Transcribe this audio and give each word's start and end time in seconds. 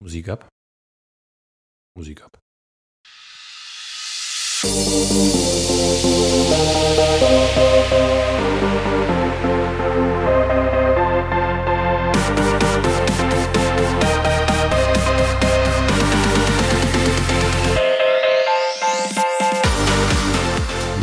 Musik 0.00 0.28
ab. 0.28 0.48
Musik 1.96 2.22
ab. 2.22 2.38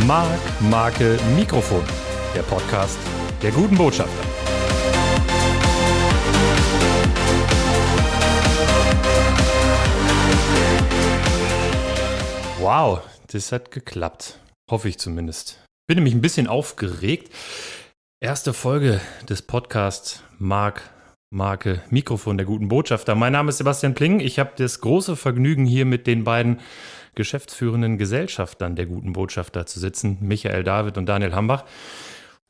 Mark, 0.08 0.40
Marke, 0.62 1.18
Mikrofon. 1.36 1.84
Der 2.34 2.44
Podcast 2.44 2.98
der 3.42 3.52
guten 3.52 3.76
Botschafter. 3.76 4.45
Wow, 12.66 13.02
das 13.28 13.52
hat 13.52 13.70
geklappt. 13.70 14.40
Hoffe 14.72 14.90
ich 14.90 14.98
zumindest. 14.98 15.64
Bin 15.86 15.98
nämlich 15.98 16.16
ein 16.16 16.22
bisschen 16.22 16.48
aufgeregt. 16.48 17.32
Erste 18.20 18.54
Folge 18.54 19.00
des 19.30 19.44
Podcasts 19.44 20.24
Mark, 20.40 20.82
Marke, 21.30 21.84
Mikrofon 21.92 22.38
der 22.38 22.48
guten 22.48 22.68
Botschafter. 22.68 23.14
Mein 23.14 23.34
Name 23.34 23.50
ist 23.50 23.60
Sebastian 23.60 23.94
Pling. 23.94 24.20
Ich 24.20 24.40
habe 24.40 24.54
das 24.58 24.82
große 24.82 25.16
Vergnügen, 25.16 25.68
hier 25.68 25.86
mit 25.86 26.08
den 26.08 26.24
beiden 26.24 26.60
geschäftsführenden 27.14 28.00
Gesellschaftern 28.00 28.76
der 28.76 28.88
guten 28.88 29.14
Botschafter 29.14 29.68
zu 29.68 29.80
sitzen, 29.80 30.18
Michael 30.22 30.64
David 30.64 30.98
und 30.98 31.06
Daniel 31.06 31.36
Hambach. 31.36 31.66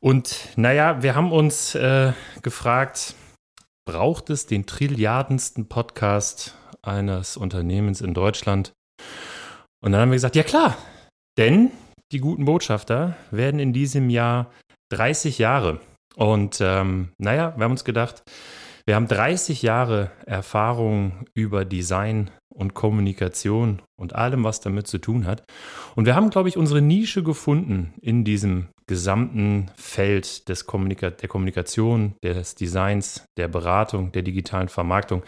Und 0.00 0.48
naja, 0.56 1.02
wir 1.02 1.14
haben 1.14 1.30
uns 1.30 1.74
äh, 1.74 2.14
gefragt, 2.40 3.14
braucht 3.84 4.30
es 4.30 4.46
den 4.46 4.64
trilliardensten 4.64 5.68
Podcast 5.68 6.56
eines 6.80 7.36
Unternehmens 7.36 8.00
in 8.00 8.14
Deutschland? 8.14 8.72
Und 9.84 9.92
dann 9.92 10.00
haben 10.00 10.10
wir 10.10 10.16
gesagt, 10.16 10.36
ja 10.36 10.42
klar, 10.42 10.76
denn 11.38 11.70
die 12.12 12.20
guten 12.20 12.44
Botschafter 12.44 13.16
werden 13.30 13.60
in 13.60 13.72
diesem 13.72 14.10
Jahr 14.10 14.50
30 14.90 15.38
Jahre. 15.38 15.80
Und 16.14 16.58
ähm, 16.60 17.10
naja, 17.18 17.54
wir 17.56 17.64
haben 17.64 17.72
uns 17.72 17.84
gedacht, 17.84 18.22
wir 18.86 18.94
haben 18.94 19.08
30 19.08 19.62
Jahre 19.62 20.12
Erfahrung 20.26 21.26
über 21.34 21.64
Design 21.64 22.30
und 22.54 22.74
Kommunikation 22.74 23.82
und 23.98 24.14
allem, 24.14 24.44
was 24.44 24.60
damit 24.60 24.86
zu 24.86 24.98
tun 24.98 25.26
hat. 25.26 25.42
Und 25.94 26.06
wir 26.06 26.14
haben, 26.14 26.30
glaube 26.30 26.48
ich, 26.48 26.56
unsere 26.56 26.80
Nische 26.80 27.22
gefunden 27.22 27.92
in 28.00 28.24
diesem 28.24 28.68
gesamten 28.86 29.70
Feld 29.76 30.48
des 30.48 30.66
Kommunika 30.66 31.10
der 31.10 31.28
Kommunikation, 31.28 32.14
des 32.22 32.54
Designs, 32.54 33.24
der 33.36 33.48
Beratung, 33.48 34.12
der 34.12 34.22
digitalen 34.22 34.68
Vermarktung. 34.68 35.24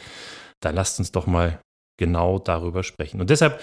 Da 0.61 0.71
lasst 0.71 0.99
uns 1.01 1.13
doch 1.13 1.27
mal 1.27 1.59
genau 1.99 2.39
darüber 2.39 2.83
sprechen. 2.83 3.21
Und 3.21 3.29
deshalb 3.29 3.61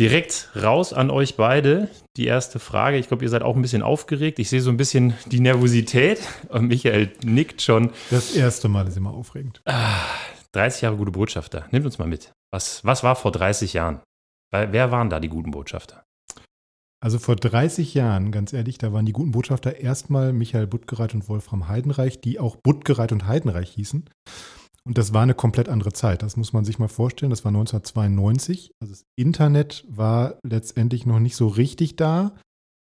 direkt 0.00 0.50
raus 0.60 0.92
an 0.92 1.10
euch 1.10 1.36
beide. 1.36 1.88
Die 2.16 2.26
erste 2.26 2.58
Frage. 2.58 2.96
Ich 2.96 3.08
glaube, 3.08 3.22
ihr 3.22 3.30
seid 3.30 3.42
auch 3.42 3.54
ein 3.54 3.62
bisschen 3.62 3.82
aufgeregt. 3.82 4.38
Ich 4.38 4.48
sehe 4.48 4.60
so 4.60 4.70
ein 4.70 4.76
bisschen 4.76 5.14
die 5.26 5.40
Nervosität. 5.40 6.20
Und 6.48 6.66
Michael 6.68 7.12
nickt 7.22 7.62
schon. 7.62 7.90
Das 8.10 8.34
erste 8.34 8.68
Mal 8.68 8.88
ist 8.88 8.96
immer 8.96 9.14
aufregend. 9.14 9.62
30 10.52 10.82
Jahre 10.82 10.96
gute 10.96 11.12
Botschafter. 11.12 11.66
Nimmt 11.70 11.86
uns 11.86 11.98
mal 11.98 12.08
mit. 12.08 12.32
Was, 12.52 12.84
was 12.84 13.02
war 13.04 13.16
vor 13.16 13.32
30 13.32 13.72
Jahren? 13.72 14.00
Wer 14.50 14.90
waren 14.90 15.10
da 15.10 15.20
die 15.20 15.28
guten 15.28 15.50
Botschafter? 15.50 16.04
Also 17.04 17.18
vor 17.18 17.36
30 17.36 17.92
Jahren, 17.92 18.32
ganz 18.32 18.54
ehrlich, 18.54 18.78
da 18.78 18.94
waren 18.94 19.04
die 19.04 19.12
guten 19.12 19.32
Botschafter 19.32 19.76
erstmal 19.76 20.32
Michael 20.32 20.66
Buttgereit 20.66 21.12
und 21.12 21.28
Wolfram 21.28 21.68
Heidenreich, 21.68 22.22
die 22.22 22.40
auch 22.40 22.56
Buttgereit 22.56 23.12
und 23.12 23.26
Heidenreich 23.26 23.72
hießen. 23.72 24.08
Und 24.86 24.98
das 24.98 25.14
war 25.14 25.22
eine 25.22 25.34
komplett 25.34 25.68
andere 25.68 25.92
Zeit. 25.92 26.22
Das 26.22 26.36
muss 26.36 26.52
man 26.52 26.64
sich 26.64 26.78
mal 26.78 26.88
vorstellen. 26.88 27.30
Das 27.30 27.44
war 27.44 27.50
1992. 27.50 28.72
Also 28.80 28.92
das 28.92 29.06
Internet 29.16 29.84
war 29.88 30.38
letztendlich 30.42 31.06
noch 31.06 31.20
nicht 31.20 31.36
so 31.36 31.48
richtig 31.48 31.96
da. 31.96 32.34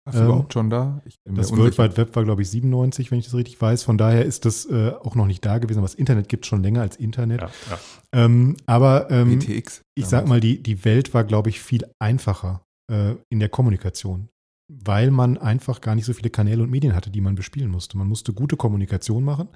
Was 0.07 0.17
ähm, 0.17 0.25
überhaupt 0.25 0.55
schon 0.55 0.71
da? 0.71 1.03
das 1.27 1.55
World 1.55 1.77
Wide 1.77 1.99
Web 1.99 2.17
war, 2.17 2.25
glaube 2.25 2.41
ich, 2.41 2.51
97, 2.51 3.11
wenn 3.11 3.19
ich 3.19 3.27
das 3.27 3.35
richtig 3.35 3.61
weiß. 3.61 3.83
Von 3.83 3.99
daher 3.99 4.25
ist 4.25 4.47
das 4.47 4.65
äh, 4.65 4.93
auch 5.03 5.15
noch 5.15 5.27
nicht 5.27 5.45
da 5.45 5.59
gewesen. 5.59 5.79
Aber 5.79 5.89
das 5.89 5.95
Internet 5.95 6.31
gibt 6.31 6.47
es 6.47 6.49
schon 6.49 6.63
länger 6.63 6.81
als 6.81 6.97
Internet. 6.97 7.43
Ja, 7.43 7.51
ja. 7.71 7.79
Ähm, 8.25 8.57
aber 8.65 9.11
ähm, 9.11 9.39
BTX, 9.39 9.83
ich 9.95 10.07
sag 10.07 10.27
mal, 10.27 10.41
die, 10.41 10.63
die 10.63 10.85
Welt 10.87 11.13
war, 11.13 11.25
glaube 11.25 11.51
ich, 11.51 11.61
viel 11.61 11.85
einfacher 11.99 12.63
äh, 12.91 13.17
in 13.29 13.41
der 13.41 13.51
Kommunikation. 13.51 14.31
Weil 14.73 15.11
man 15.11 15.37
einfach 15.37 15.83
gar 15.83 15.97
nicht 15.97 16.07
so 16.07 16.15
viele 16.15 16.31
Kanäle 16.31 16.63
und 16.63 16.71
Medien 16.71 16.95
hatte, 16.95 17.11
die 17.11 17.21
man 17.21 17.35
bespielen 17.35 17.71
musste. 17.71 17.99
Man 17.99 18.09
musste 18.09 18.33
gute 18.33 18.57
Kommunikation 18.57 19.23
machen, 19.23 19.49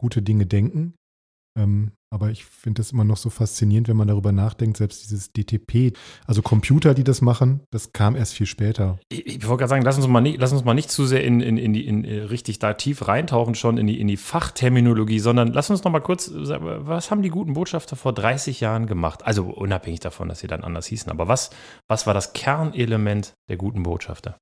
gute 0.00 0.22
Dinge 0.22 0.46
denken, 0.46 0.94
ähm, 1.58 1.92
aber 2.12 2.30
ich 2.30 2.44
finde 2.44 2.80
das 2.80 2.92
immer 2.92 3.04
noch 3.04 3.16
so 3.16 3.30
faszinierend, 3.30 3.88
wenn 3.88 3.96
man 3.96 4.08
darüber 4.08 4.32
nachdenkt, 4.32 4.76
selbst 4.76 5.02
dieses 5.02 5.32
DTP, 5.32 5.96
also 6.26 6.42
Computer, 6.42 6.92
die 6.92 7.04
das 7.04 7.22
machen, 7.22 7.60
das 7.70 7.92
kam 7.92 8.16
erst 8.16 8.34
viel 8.34 8.46
später. 8.46 8.98
Ich, 9.08 9.26
ich 9.26 9.48
wollte 9.48 9.60
gerade 9.60 9.70
sagen, 9.70 9.82
lass 9.82 9.96
uns 9.96 10.06
mal 10.06 10.20
nicht, 10.20 10.38
lass 10.38 10.52
uns 10.52 10.64
mal 10.64 10.74
nicht 10.74 10.90
zu 10.90 11.06
sehr 11.06 11.24
in, 11.24 11.40
in, 11.40 11.56
in 11.56 11.72
die, 11.72 11.86
in, 11.86 12.04
äh, 12.04 12.24
richtig 12.24 12.58
da 12.58 12.74
tief 12.74 13.08
reintauchen, 13.08 13.54
schon 13.54 13.78
in 13.78 13.86
die, 13.86 13.98
in 13.98 14.08
die 14.08 14.18
Fachterminologie, 14.18 15.20
sondern 15.20 15.48
lass 15.52 15.70
uns 15.70 15.84
noch 15.84 15.92
mal 15.92 16.00
kurz, 16.00 16.30
was 16.32 17.10
haben 17.10 17.22
die 17.22 17.30
guten 17.30 17.54
Botschafter 17.54 17.96
vor 17.96 18.12
30 18.12 18.60
Jahren 18.60 18.86
gemacht? 18.86 19.24
Also 19.24 19.44
unabhängig 19.44 20.00
davon, 20.00 20.28
dass 20.28 20.40
sie 20.40 20.48
dann 20.48 20.64
anders 20.64 20.86
hießen, 20.86 21.10
aber 21.10 21.28
was, 21.28 21.50
was 21.88 22.06
war 22.06 22.12
das 22.12 22.34
Kernelement 22.34 23.32
der 23.48 23.56
guten 23.56 23.84
Botschafter? 23.84 24.36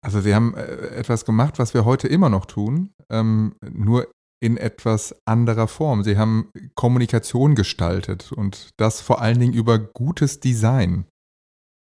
Also 0.00 0.20
sie 0.20 0.34
haben 0.34 0.54
äh, 0.54 0.64
etwas 0.94 1.24
gemacht, 1.24 1.58
was 1.58 1.74
wir 1.74 1.84
heute 1.84 2.06
immer 2.06 2.28
noch 2.28 2.46
tun, 2.46 2.90
ähm, 3.10 3.56
nur 3.68 4.08
in 4.40 4.56
etwas 4.56 5.14
anderer 5.24 5.68
Form. 5.68 6.04
Sie 6.04 6.16
haben 6.16 6.50
Kommunikation 6.74 7.54
gestaltet 7.54 8.32
und 8.32 8.70
das 8.76 9.00
vor 9.00 9.20
allen 9.20 9.40
Dingen 9.40 9.52
über 9.52 9.78
gutes 9.78 10.40
Design. 10.40 11.06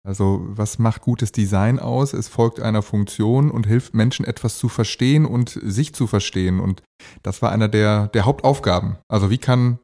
Also 0.05 0.41
was 0.47 0.77
macht 0.77 1.01
gutes 1.01 1.31
Design 1.31 1.79
aus? 1.79 2.13
Es 2.13 2.27
folgt 2.27 2.59
einer 2.59 2.83
Funktion 2.83 3.49
und 3.49 3.65
hilft 3.65 3.95
Menschen 3.95 4.23
etwas 4.23 4.59
zu 4.59 4.69
verstehen 4.69 5.25
und 5.25 5.49
sich 5.49 5.93
zu 5.93 6.05
verstehen. 6.05 6.59
Und 6.59 6.83
das 7.23 7.41
war 7.41 7.51
einer 7.51 7.67
der, 7.67 8.07
der 8.09 8.25
Hauptaufgaben. 8.25 8.97
Also 9.07 9.31
wie 9.31 9.39
kann 9.39 9.79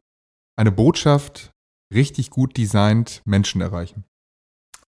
eine 0.56 0.70
Botschaft 0.70 1.50
richtig 1.92 2.30
gut 2.30 2.56
designt 2.56 3.22
Menschen 3.24 3.60
erreichen? 3.60 4.04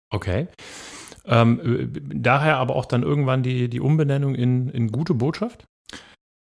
Okay. 0.09 0.49
Ähm, 1.23 1.89
daher 2.13 2.57
aber 2.57 2.75
auch 2.75 2.85
dann 2.85 3.03
irgendwann 3.03 3.41
die, 3.41 3.69
die 3.69 3.79
Umbenennung 3.79 4.35
in, 4.35 4.69
in 4.69 4.91
gute 4.91 5.13
Botschaft? 5.13 5.65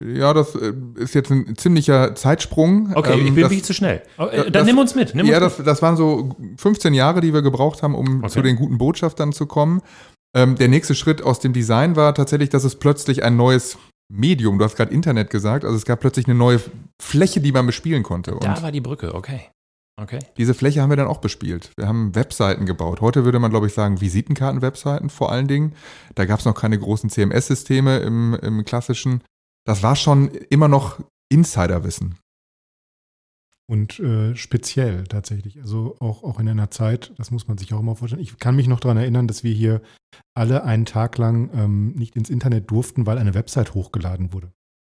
Ja, 0.04 0.34
das 0.34 0.56
äh, 0.56 0.74
ist 0.96 1.16
jetzt 1.16 1.32
ein 1.32 1.56
ziemlicher 1.58 2.16
Zeitsprung. 2.16 2.92
Okay, 2.96 3.14
ähm, 3.14 3.20
ich 3.20 3.34
bin 3.34 3.44
wirklich 3.44 3.64
zu 3.64 3.74
schnell. 3.74 4.02
Äh, 4.18 4.44
dann 4.44 4.52
das, 4.52 4.66
nimm 4.66 4.78
uns 4.78 4.94
mit. 4.94 5.16
Nimm 5.16 5.26
ja, 5.26 5.42
uns 5.42 5.56
das, 5.56 5.66
das 5.66 5.82
waren 5.82 5.96
so 5.96 6.36
15 6.58 6.94
Jahre, 6.94 7.22
die 7.22 7.34
wir 7.34 7.42
gebraucht 7.42 7.82
haben, 7.82 7.96
um 7.96 8.20
okay. 8.20 8.30
zu 8.30 8.42
den 8.42 8.58
guten 8.58 8.78
Botschaftern 8.78 9.32
zu 9.32 9.46
kommen. 9.46 9.82
Ähm, 10.36 10.58
der 10.58 10.68
nächste 10.68 10.96
Schritt 10.96 11.22
aus 11.22 11.40
dem 11.40 11.54
Design 11.54 11.96
war 11.96 12.14
tatsächlich, 12.14 12.50
dass 12.50 12.66
es 12.66 12.76
plötzlich 12.76 13.24
ein 13.24 13.38
neues 13.38 13.78
Medium, 14.14 14.60
du 14.60 14.66
hast 14.66 14.76
gerade 14.76 14.94
Internet 14.94 15.30
gesagt, 15.30 15.64
also 15.64 15.76
es 15.76 15.86
gab 15.86 16.02
plötzlich 16.02 16.28
eine 16.28 16.36
neue 16.36 16.62
Fläche, 17.02 17.40
die 17.40 17.52
man 17.52 17.66
bespielen 17.66 18.04
konnte. 18.04 18.38
da 18.40 18.62
war 18.62 18.72
die 18.72 18.82
Brücke, 18.82 19.16
okay. 19.16 19.50
Okay. 19.98 20.20
Diese 20.36 20.54
Fläche 20.54 20.82
haben 20.82 20.90
wir 20.90 20.98
dann 20.98 21.08
auch 21.08 21.20
bespielt. 21.20 21.72
Wir 21.78 21.88
haben 21.88 22.14
Webseiten 22.16 22.66
gebaut. 22.66 23.00
Heute 23.00 23.24
würde 23.24 23.40
man, 23.40 23.50
glaube 23.50 23.68
ich, 23.68 23.74
sagen, 23.74 24.02
Visitenkarten-Webseiten 24.02 25.10
vor 25.10 25.32
allen 25.32 25.48
Dingen. 25.48 25.74
Da 26.16 26.26
gab 26.26 26.40
es 26.40 26.46
noch 26.46 26.54
keine 26.54 26.78
großen 26.78 27.10
CMS-Systeme 27.10 28.00
im, 28.00 28.34
im 28.42 28.66
klassischen 28.66 29.22
das 29.66 29.84
war 29.84 29.96
schon 29.96 30.30
immer 30.30 30.68
noch 30.68 31.00
Insiderwissen. 31.30 32.18
Und 33.68 34.00
äh, 34.00 34.36
speziell 34.36 35.06
tatsächlich. 35.06 35.60
Also 35.60 35.96
auch, 36.00 36.24
auch 36.24 36.40
in 36.40 36.48
einer 36.48 36.70
Zeit, 36.70 37.14
das 37.18 37.32
muss 37.32 37.48
man 37.48 37.58
sich 37.58 37.74
auch 37.74 37.80
immer 37.80 37.96
vorstellen. 37.96 38.22
Ich 38.22 38.38
kann 38.38 38.56
mich 38.56 38.68
noch 38.68 38.80
daran 38.80 38.98
erinnern, 38.98 39.28
dass 39.28 39.44
wir 39.44 39.54
hier 39.54 39.82
alle 40.36 40.64
einen 40.64 40.86
Tag 40.86 41.18
lang 41.18 41.50
ähm, 41.54 41.94
nicht 41.94 42.16
ins 42.16 42.30
Internet 42.30 42.70
durften, 42.70 43.08
weil 43.08 43.18
eine 43.18 43.34
Website 43.34 43.74
hochgeladen 43.74 44.34
wurde. 44.34 44.54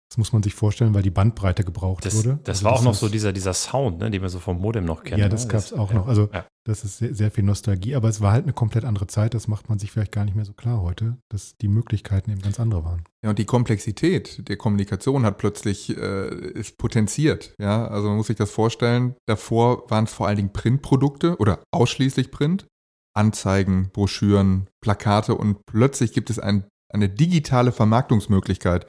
Das 0.09 0.17
muss 0.17 0.33
man 0.33 0.43
sich 0.43 0.55
vorstellen, 0.55 0.95
weil 0.95 1.03
die 1.03 1.11
Bandbreite 1.11 1.65
gebraucht 1.65 2.07
das, 2.07 2.17
wurde. 2.17 2.39
Das 2.45 2.59
also 2.59 2.65
war 2.65 2.73
das 2.73 2.81
auch 2.81 2.85
noch 2.85 2.95
so 2.95 3.09
dieser, 3.11 3.35
dieser 3.35 3.53
Sound, 3.53 3.99
ne, 3.99 4.11
den 4.11 4.23
wir 4.23 4.31
so 4.31 4.39
vom 4.39 4.59
Modem 4.59 4.87
noch 4.87 5.05
kennen. 5.05 5.21
Ja, 5.21 5.29
das 5.29 5.45
ne? 5.45 5.53
gab 5.53 5.61
es 5.61 5.75
auch 5.75 5.91
ja, 5.91 5.99
noch. 5.99 6.09
Also 6.09 6.31
ja. 6.33 6.47
das 6.65 6.83
ist 6.83 6.97
sehr, 6.97 7.15
sehr, 7.15 7.31
viel 7.31 7.45
Nostalgie, 7.45 7.95
aber 7.95 8.09
es 8.09 8.23
war 8.23 8.33
halt 8.33 8.45
eine 8.45 8.55
komplett 8.55 8.87
andere 8.87 9.07
Zeit. 9.07 9.35
Das 9.35 9.49
macht 9.49 9.69
man 9.69 9.79
sich 9.79 9.93
vielleicht 9.93 10.13
gar 10.13 10.25
nicht 10.25 10.35
mehr 10.35 10.47
so 10.47 10.55
klar 10.55 10.81
heute, 10.81 11.19
dass 11.29 11.59
die 11.59 11.69
Möglichkeiten 11.69 12.31
eben 12.31 12.41
ganz 12.41 12.59
andere 12.59 12.85
waren. 12.87 13.05
Ja, 13.23 13.31
und 13.31 13.39
die 13.39 13.45
Komplexität 13.45 14.49
der 14.49 14.57
Kommunikation 14.57 15.27
hat 15.27 15.37
plötzlich 15.37 15.95
äh, 15.95 16.29
ist 16.53 16.79
potenziert. 16.79 17.55
Ja, 17.61 17.87
also 17.87 18.09
man 18.09 18.17
muss 18.17 18.29
sich 18.29 18.37
das 18.37 18.51
vorstellen. 18.51 19.15
Davor 19.27 19.91
waren 19.91 20.05
es 20.05 20.13
vor 20.13 20.27
allen 20.27 20.37
Dingen 20.37 20.53
Printprodukte 20.55 21.37
oder 21.37 21.61
ausschließlich 21.71 22.31
Print, 22.31 22.67
Anzeigen, 23.15 23.91
Broschüren, 23.93 24.71
Plakate 24.81 25.35
und 25.35 25.67
plötzlich 25.67 26.15
gibt 26.15 26.31
es 26.31 26.39
ein, 26.39 26.65
eine 26.91 27.11
digitale 27.11 27.73
Vermarktungsmöglichkeit. 27.73 28.87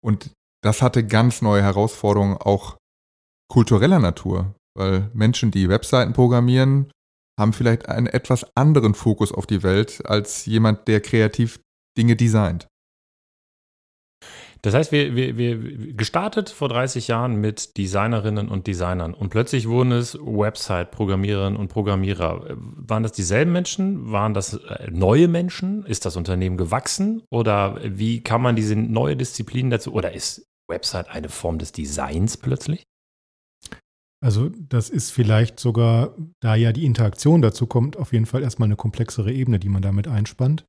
Und 0.00 0.30
das 0.62 0.80
hatte 0.80 1.04
ganz 1.04 1.42
neue 1.42 1.62
Herausforderungen 1.62 2.36
auch 2.36 2.76
kultureller 3.50 3.98
Natur, 3.98 4.54
weil 4.74 5.10
Menschen, 5.12 5.50
die 5.50 5.68
Webseiten 5.68 6.12
programmieren, 6.12 6.90
haben 7.38 7.52
vielleicht 7.52 7.88
einen 7.88 8.06
etwas 8.06 8.46
anderen 8.56 8.94
Fokus 8.94 9.32
auf 9.32 9.46
die 9.46 9.62
Welt 9.62 10.04
als 10.06 10.46
jemand, 10.46 10.88
der 10.88 11.00
kreativ 11.00 11.60
Dinge 11.98 12.16
designt. 12.16 12.68
Das 14.62 14.74
heißt, 14.74 14.92
wir, 14.92 15.16
wir, 15.16 15.36
wir 15.36 15.92
gestartet 15.94 16.48
vor 16.48 16.68
30 16.68 17.08
Jahren 17.08 17.34
mit 17.40 17.76
Designerinnen 17.76 18.48
und 18.48 18.68
Designern 18.68 19.12
und 19.12 19.30
plötzlich 19.30 19.68
wurden 19.68 19.90
es 19.90 20.14
Website-Programmiererinnen 20.14 21.58
und 21.58 21.66
Programmierer. 21.66 22.46
Waren 22.56 23.02
das 23.02 23.10
dieselben 23.10 23.50
Menschen? 23.50 24.12
Waren 24.12 24.34
das 24.34 24.54
äh, 24.54 24.88
neue 24.92 25.26
Menschen? 25.26 25.84
Ist 25.84 26.04
das 26.04 26.16
Unternehmen 26.16 26.56
gewachsen? 26.56 27.24
Oder 27.28 27.80
wie 27.82 28.20
kann 28.20 28.40
man 28.40 28.54
diese 28.54 28.76
neue 28.76 29.16
Disziplin 29.16 29.68
dazu? 29.68 29.92
Oder 29.92 30.14
ist 30.14 30.46
Website 30.72 31.08
eine 31.08 31.28
Form 31.28 31.58
des 31.58 31.70
Designs 31.70 32.36
plötzlich? 32.36 32.82
Also 34.22 34.50
das 34.68 34.88
ist 34.88 35.10
vielleicht 35.10 35.58
sogar, 35.58 36.14
da 36.40 36.54
ja 36.54 36.72
die 36.72 36.84
Interaktion 36.84 37.42
dazu 37.42 37.66
kommt, 37.66 37.96
auf 37.96 38.12
jeden 38.12 38.26
Fall 38.26 38.44
erstmal 38.44 38.68
eine 38.68 38.76
komplexere 38.76 39.32
Ebene, 39.32 39.58
die 39.58 39.68
man 39.68 39.82
damit 39.82 40.06
einspannt. 40.06 40.64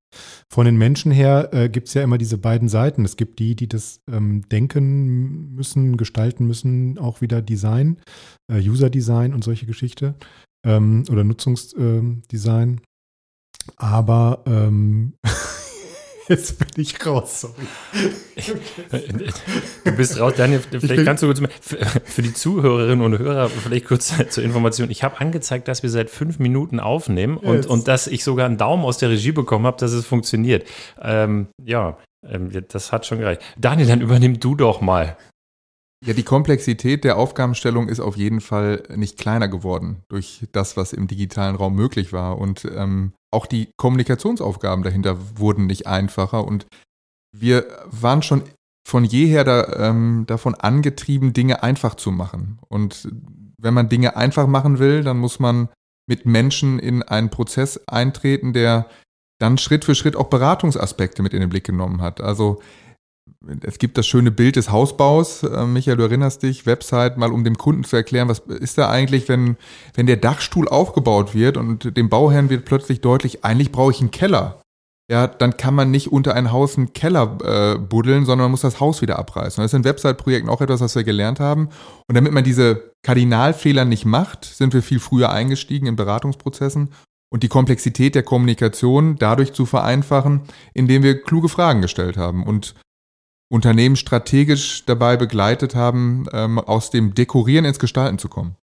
Von 0.52 0.66
den 0.66 0.76
Menschen 0.76 1.12
her 1.12 1.50
äh, 1.54 1.70
gibt 1.70 1.88
es 1.88 1.94
ja 1.94 2.02
immer 2.02 2.18
diese 2.18 2.40
beiden 2.40 2.68
Seiten. 2.68 3.06
Es 3.06 3.16
gibt 3.16 3.38
die, 3.38 3.56
die 3.56 3.68
das 3.68 4.02
ähm, 4.12 4.42
denken 4.50 5.54
müssen, 5.54 5.98
gestalten 5.98 6.48
müssen, 6.48 6.98
auch 6.98 7.22
wieder 7.22 7.44
Design, 7.44 8.02
äh, 8.52 8.58
User-Design 8.58 9.36
und 9.36 9.44
solche 9.44 9.68
Geschichte 9.68 10.16
ähm, 10.66 11.06
oder 11.12 11.24
Nutzungsdesign. 11.24 12.70
Ähm, 12.70 12.82
Aber 13.78 14.44
ähm, 14.48 15.14
Jetzt 16.30 16.58
bin 16.58 16.68
ich 16.78 17.06
raus, 17.06 17.42
sorry. 17.42 17.54
Du 19.84 19.92
bist 19.92 20.20
raus, 20.20 20.34
Daniel. 20.38 20.62
Vielleicht 20.62 21.06
kannst 21.06 21.24
du 21.24 21.28
kurz 21.28 21.42
für 22.06 22.22
die 22.22 22.34
Zuhörerinnen 22.34 23.04
und 23.04 23.18
Hörer 23.18 23.50
vielleicht 23.50 23.86
kurz 23.88 24.14
zur 24.30 24.44
Information. 24.44 24.90
Ich 24.90 25.04
habe 25.04 25.20
angezeigt, 25.20 25.68
dass 25.68 25.84
wir 25.84 25.90
seit 25.90 26.10
fünf 26.10 26.40
Minuten 26.40 26.80
aufnehmen 26.80 27.38
und, 27.38 27.66
und 27.66 27.88
dass 27.88 28.08
ich 28.08 28.24
sogar 28.24 28.46
einen 28.46 28.58
Daumen 28.58 28.86
aus 28.86 28.98
der 28.98 29.10
Regie 29.10 29.32
bekommen 29.32 29.66
habe, 29.66 29.78
dass 29.78 29.92
es 29.92 30.06
funktioniert. 30.06 30.68
Ähm, 31.02 31.48
ja, 31.64 31.98
ähm, 32.28 32.52
das 32.70 32.92
hat 32.92 33.06
schon 33.06 33.20
gereicht. 33.20 33.42
Daniel, 33.58 33.88
dann 33.88 34.02
übernimm 34.02 34.40
du 34.40 34.56
doch 34.56 34.82
mal. 34.82 35.18
Ja, 36.06 36.14
die 36.14 36.24
Komplexität 36.24 37.06
der 37.06 37.18
Aufgabenstellung 37.18 37.88
ist 37.88 38.02
auf 38.02 38.18
jeden 38.18 38.42
Fall 38.42 38.84
nicht 38.94 39.18
kleiner 39.18 39.48
geworden 39.48 40.04
durch 40.10 40.46
das, 40.52 40.76
was 40.76 40.92
im 40.92 41.08
digitalen 41.08 41.56
Raum 41.56 41.76
möglich 41.76 42.12
war. 42.12 42.40
Und 42.40 42.66
ähm, 42.66 43.14
auch 43.34 43.46
die 43.46 43.70
Kommunikationsaufgaben 43.78 44.84
dahinter 44.84 45.18
wurden 45.38 45.66
nicht 45.66 45.88
einfacher. 45.88 46.46
Und 46.46 46.66
wir 47.36 47.66
waren 47.86 48.22
schon 48.22 48.44
von 48.88 49.06
jeher 49.06 49.44
da, 49.44 49.90
ähm, 49.90 50.26
davon 50.28 50.56
angetrieben, 50.56 51.34
Dinge 51.34 51.64
einfach 51.64 51.96
zu 51.96 52.12
machen. 52.12 52.60
Und 52.68 53.10
wenn 53.58 53.74
man 53.74 53.90
Dinge 53.90 54.16
einfach 54.16 54.48
machen 54.48 54.80
will, 54.80 55.04
dann 55.04 55.18
muss 55.18 55.40
man 55.40 55.70
mit 56.08 56.26
Menschen 56.26 56.80
in 56.80 57.02
einen 57.02 57.30
Prozess 57.30 57.80
eintreten, 57.88 58.54
der 58.54 58.88
dann 59.40 59.58
Schritt 59.58 59.86
für 59.86 59.96
Schritt 59.96 60.16
auch 60.16 60.30
Beratungsaspekte 60.30 61.24
mit 61.24 61.34
in 61.34 61.40
den 61.40 61.50
Blick 61.50 61.64
genommen 61.64 62.02
hat. 62.02 62.22
Also 62.22 62.62
es 63.62 63.78
gibt 63.78 63.98
das 63.98 64.08
schöne 64.08 64.32
Bild 64.32 64.56
des 64.56 64.72
Hausbaus. 64.72 65.44
Äh, 65.44 65.66
Michael, 65.66 65.98
du 65.98 66.04
erinnerst 66.04 66.44
dich, 66.44 66.66
Website, 66.66 67.18
mal 67.18 67.32
um 67.32 67.44
dem 67.44 67.58
Kunden 67.58 67.84
zu 67.84 67.96
erklären, 67.96 68.30
was 68.30 68.40
ist 68.40 68.78
da 68.78 68.90
eigentlich, 68.90 69.28
wenn, 69.30 69.58
wenn 69.96 70.08
der 70.08 70.18
Dachstuhl 70.18 70.68
aufgebaut 70.68 71.34
wird 71.34 71.58
und 71.58 71.96
dem 71.98 72.10
Bauherrn 72.10 72.50
wird 72.50 72.66
plötzlich 72.66 73.02
deutlich, 73.02 73.44
eigentlich 73.44 73.72
brauche 73.72 73.92
ich 73.92 74.02
einen 74.02 74.12
Keller. 74.12 74.62
Ja, 75.12 75.28
dann 75.28 75.58
kann 75.58 75.76
man 75.76 75.92
nicht 75.92 76.12
unter 76.14 76.34
ein 76.34 76.54
Haus 76.54 76.78
einen 76.78 76.94
Keller 76.94 77.38
äh, 77.44 77.78
buddeln, 77.78 78.26
sondern 78.26 78.46
man 78.46 78.52
muss 78.52 78.62
das 78.62 78.80
Haus 78.80 79.02
wieder 79.02 79.20
abreißen. 79.20 79.62
das 79.62 79.74
ist 79.74 79.78
in 79.78 79.84
Website-Projekten 79.84 80.50
auch 80.50 80.62
etwas, 80.62 80.80
was 80.80 80.96
wir 80.96 81.04
gelernt 81.04 81.42
haben. 81.42 81.70
Und 82.08 82.16
damit 82.16 82.32
man 82.32 82.46
diese 82.46 82.94
Kardinalfehler 83.04 83.84
nicht 83.84 84.06
macht, 84.06 84.46
sind 84.46 84.74
wir 84.74 84.82
viel 84.82 85.00
früher 85.00 85.30
eingestiegen 85.30 85.88
in 85.88 85.98
Beratungsprozessen 85.98 86.90
und 87.30 87.44
die 87.44 87.50
Komplexität 87.50 88.16
der 88.16 88.24
Kommunikation 88.24 89.18
dadurch 89.18 89.52
zu 89.52 89.66
vereinfachen, 89.66 90.44
indem 90.74 91.04
wir 91.04 91.22
kluge 91.22 91.50
Fragen 91.50 91.82
gestellt 91.82 92.16
haben 92.16 92.46
und 92.46 92.74
Unternehmen 93.50 93.96
strategisch 93.96 94.86
dabei 94.86 95.18
begleitet 95.18 95.76
haben, 95.76 96.26
ähm, 96.34 96.60
aus 96.60 96.90
dem 96.90 97.14
Dekorieren 97.14 97.66
ins 97.66 97.80
Gestalten 97.80 98.18
zu 98.18 98.30
kommen. 98.30 98.56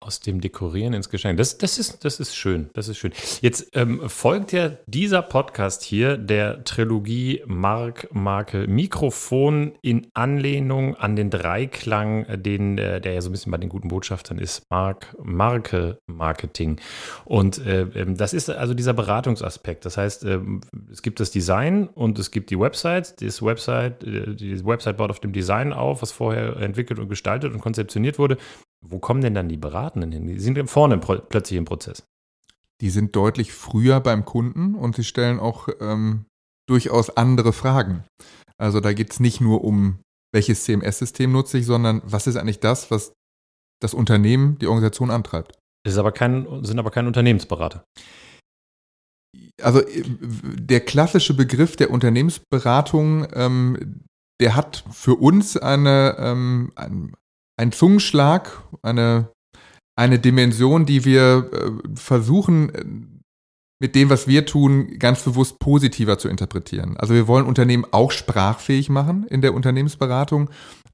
Aus 0.00 0.20
dem 0.20 0.40
Dekorieren 0.40 0.94
ins 0.94 1.10
Geschenk. 1.10 1.38
Das, 1.38 1.58
das, 1.58 1.76
ist, 1.76 2.04
das 2.04 2.20
ist 2.20 2.36
schön. 2.36 2.70
Das 2.72 2.86
ist 2.86 2.98
schön. 2.98 3.12
Jetzt 3.40 3.70
ähm, 3.74 4.08
folgt 4.08 4.52
ja 4.52 4.70
dieser 4.86 5.22
Podcast 5.22 5.82
hier 5.82 6.16
der 6.16 6.62
Trilogie 6.62 7.42
Mark, 7.46 8.08
Marke, 8.12 8.68
Mikrofon 8.68 9.72
in 9.82 10.06
Anlehnung 10.14 10.94
an 10.94 11.16
den 11.16 11.30
Dreiklang, 11.30 12.26
den, 12.42 12.76
der, 12.76 13.00
der 13.00 13.14
ja 13.14 13.20
so 13.20 13.28
ein 13.28 13.32
bisschen 13.32 13.50
bei 13.50 13.58
den 13.58 13.68
guten 13.68 13.88
Botschaftern 13.88 14.38
ist. 14.38 14.62
Mark, 14.70 15.16
Marke, 15.20 15.98
Marketing. 16.06 16.80
Und 17.24 17.58
äh, 17.58 17.82
ähm, 17.96 18.16
das 18.16 18.34
ist 18.34 18.50
also 18.50 18.74
dieser 18.74 18.94
Beratungsaspekt. 18.94 19.84
Das 19.84 19.96
heißt, 19.96 20.24
äh, 20.24 20.38
es 20.92 21.02
gibt 21.02 21.18
das 21.18 21.32
Design 21.32 21.88
und 21.88 22.20
es 22.20 22.30
gibt 22.30 22.50
die 22.50 22.58
Website. 22.60 23.20
Das 23.20 23.42
Website, 23.42 24.04
äh, 24.04 24.36
die 24.36 24.64
Website 24.64 24.96
baut 24.96 25.10
auf 25.10 25.18
dem 25.18 25.32
Design 25.32 25.72
auf, 25.72 26.02
was 26.02 26.12
vorher 26.12 26.56
entwickelt 26.58 27.00
und 27.00 27.08
gestaltet 27.08 27.52
und 27.52 27.60
konzeptioniert 27.60 28.20
wurde. 28.20 28.38
Wo 28.84 28.98
kommen 28.98 29.20
denn 29.20 29.34
dann 29.34 29.48
die 29.48 29.56
Beratenden 29.56 30.12
hin? 30.12 30.26
Die 30.26 30.38
sind 30.38 30.68
vorne 30.68 30.98
plötzlich 30.98 31.58
im 31.58 31.64
Prozess. 31.64 32.04
Die 32.80 32.90
sind 32.90 33.16
deutlich 33.16 33.52
früher 33.52 34.00
beim 34.00 34.24
Kunden 34.24 34.74
und 34.74 34.94
sie 34.94 35.04
stellen 35.04 35.40
auch 35.40 35.68
ähm, 35.80 36.26
durchaus 36.68 37.10
andere 37.10 37.52
Fragen. 37.52 38.04
Also 38.56 38.80
da 38.80 38.92
geht 38.92 39.12
es 39.12 39.20
nicht 39.20 39.40
nur 39.40 39.64
um, 39.64 40.00
welches 40.32 40.64
CMS-System 40.64 41.32
nutze 41.32 41.58
ich, 41.58 41.66
sondern 41.66 42.02
was 42.04 42.26
ist 42.26 42.36
eigentlich 42.36 42.60
das, 42.60 42.90
was 42.90 43.12
das 43.80 43.94
Unternehmen, 43.94 44.58
die 44.58 44.66
Organisation 44.66 45.10
antreibt. 45.10 45.58
Ist 45.86 45.98
aber 45.98 46.12
kein, 46.12 46.64
sind 46.64 46.78
aber 46.78 46.90
keine 46.90 47.08
Unternehmensberater. 47.08 47.84
Also 49.62 49.80
äh, 49.80 50.04
der 50.22 50.80
klassische 50.80 51.34
Begriff 51.34 51.76
der 51.76 51.90
Unternehmensberatung, 51.90 53.26
ähm, 53.32 54.02
der 54.40 54.54
hat 54.54 54.84
für 54.90 55.14
uns 55.14 55.56
eine, 55.56 56.16
ähm, 56.18 56.72
ein, 56.76 57.14
ein 57.58 57.72
Zungenschlag, 57.72 58.62
eine, 58.82 59.32
eine 59.96 60.18
Dimension, 60.18 60.86
die 60.86 61.04
wir 61.04 61.50
äh, 61.52 61.96
versuchen, 61.96 62.74
äh, 62.74 62.84
mit 63.80 63.94
dem, 63.94 64.10
was 64.10 64.26
wir 64.26 64.44
tun, 64.44 64.98
ganz 64.98 65.22
bewusst 65.22 65.58
positiver 65.60 66.18
zu 66.18 66.28
interpretieren. 66.28 66.96
Also 66.96 67.14
wir 67.14 67.28
wollen 67.28 67.46
Unternehmen 67.46 67.86
auch 67.92 68.10
sprachfähig 68.10 68.88
machen 68.88 69.26
in 69.28 69.40
der 69.40 69.54
Unternehmensberatung, 69.54 70.50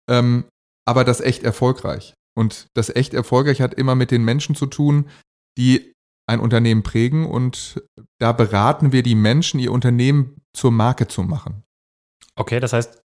ähm, 0.08 0.44
aber 0.86 1.04
das 1.04 1.20
echt 1.20 1.42
erfolgreich. 1.44 2.14
Und 2.36 2.66
das 2.74 2.94
echt 2.94 3.14
erfolgreich 3.14 3.60
hat 3.60 3.74
immer 3.74 3.94
mit 3.94 4.10
den 4.10 4.24
Menschen 4.24 4.54
zu 4.54 4.66
tun, 4.66 5.08
die 5.56 5.92
ein 6.26 6.40
Unternehmen 6.40 6.82
prägen 6.82 7.26
und 7.26 7.82
da 8.18 8.32
beraten 8.32 8.92
wir 8.92 9.02
die 9.02 9.14
Menschen, 9.14 9.60
ihr 9.60 9.72
Unternehmen 9.72 10.40
zur 10.54 10.72
Marke 10.72 11.06
zu 11.06 11.22
machen. 11.22 11.62
Okay, 12.36 12.60
das 12.60 12.72
heißt, 12.72 13.02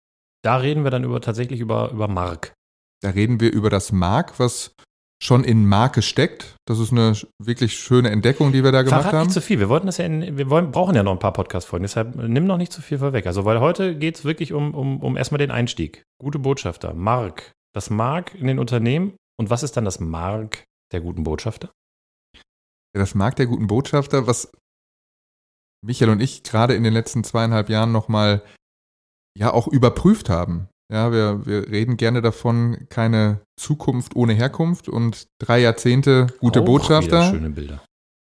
da 0.45 0.57
reden 0.57 0.85
wir 0.85 0.91
dann 0.91 1.05
über 1.05 1.21
tatsächlich 1.21 1.61
über, 1.61 1.91
über 1.91 2.09
Mark. 2.09 2.56
Da 3.07 3.11
reden 3.13 3.39
wir 3.39 3.53
über 3.53 3.71
das 3.71 3.93
Mark, 3.93 4.41
was 4.41 4.75
schon 5.23 5.45
in 5.45 5.65
Marke 5.65 6.03
steckt. 6.03 6.57
Das 6.67 6.81
ist 6.81 6.91
eine 6.91 7.13
wirklich 7.41 7.79
schöne 7.79 8.11
Entdeckung, 8.11 8.51
die 8.51 8.65
wir 8.65 8.73
da 8.73 8.83
gemacht 8.83 9.03
Verrat 9.03 9.15
haben. 9.15 9.27
nicht 9.29 9.35
zu 9.35 9.41
viel. 9.41 9.61
Wir 9.61 9.69
wollten 9.69 9.87
das 9.87 9.99
ja 9.99 10.07
in, 10.07 10.37
wir 10.37 10.51
wollen, 10.51 10.73
brauchen 10.73 10.97
ja 10.97 11.05
noch 11.05 11.13
ein 11.13 11.21
paar 11.21 11.33
Podcast-Folgen. 11.33 11.85
Deshalb 11.85 12.17
nimm 12.17 12.47
noch 12.47 12.57
nicht 12.57 12.73
zu 12.73 12.83
viel 12.83 12.99
vorweg. 12.99 13.29
Also, 13.29 13.45
weil 13.45 13.61
heute 13.61 13.97
geht 13.97 14.17
es 14.17 14.25
wirklich 14.25 14.53
um, 14.53 14.75
um, 14.75 15.01
um 15.01 15.17
erstmal 15.17 15.39
den 15.39 15.53
Einstieg. 15.53 16.03
Gute 16.21 16.41
Botschafter, 16.41 16.95
Mark. 16.95 17.53
Das 17.75 17.91
Mark 17.91 18.35
in 18.35 18.49
den 18.49 18.59
Unternehmen. 18.59 19.15
Und 19.39 19.51
was 19.51 19.63
ist 19.63 19.77
dann 19.77 19.85
das 19.85 20.01
Mark 20.01 20.65
der 20.91 21.01
guten 21.01 21.23
Botschafter? 21.23 21.71
Ja, 22.35 22.99
das 22.99 23.15
Mark 23.15 23.37
der 23.37 23.47
guten 23.47 23.69
Botschafter, 23.69 24.27
was 24.27 24.51
Michael 25.81 26.11
und 26.11 26.21
ich 26.21 26.43
gerade 26.43 26.75
in 26.75 26.83
den 26.83 26.93
letzten 26.93 27.23
zweieinhalb 27.23 27.69
Jahren 27.69 27.93
nochmal 27.93 28.43
ja 29.39 29.53
auch 29.53 29.69
überprüft 29.69 30.29
haben. 30.29 30.69
Ja, 30.93 31.11
wir, 31.11 31.45
wir 31.47 31.69
reden 31.69 31.97
gerne 31.97 32.23
davon, 32.23 32.87
keine 32.89 33.41
Zukunft 33.59 34.15
ohne 34.15 34.35
Herkunft 34.35 34.89
und 34.89 35.27
drei 35.41 35.61
Jahrzehnte 35.61 36.29
gute 36.39 36.61
Auch 36.61 36.65
Botschafter. 36.65 37.31
Schöne 37.31 37.51
Bilder. 37.51 37.83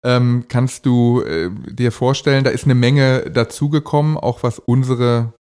Ähm, 0.04 0.46
kannst 0.48 0.86
du 0.86 1.22
äh, 1.22 1.50
dir 1.52 1.92
vorstellen, 1.92 2.44
da 2.44 2.50
ist 2.50 2.66
eine 2.66 2.76
Menge 2.76 3.30
dazugekommen, 3.30 4.18
auch 4.18 4.42
was 4.42 4.58
unsere, 4.60 5.34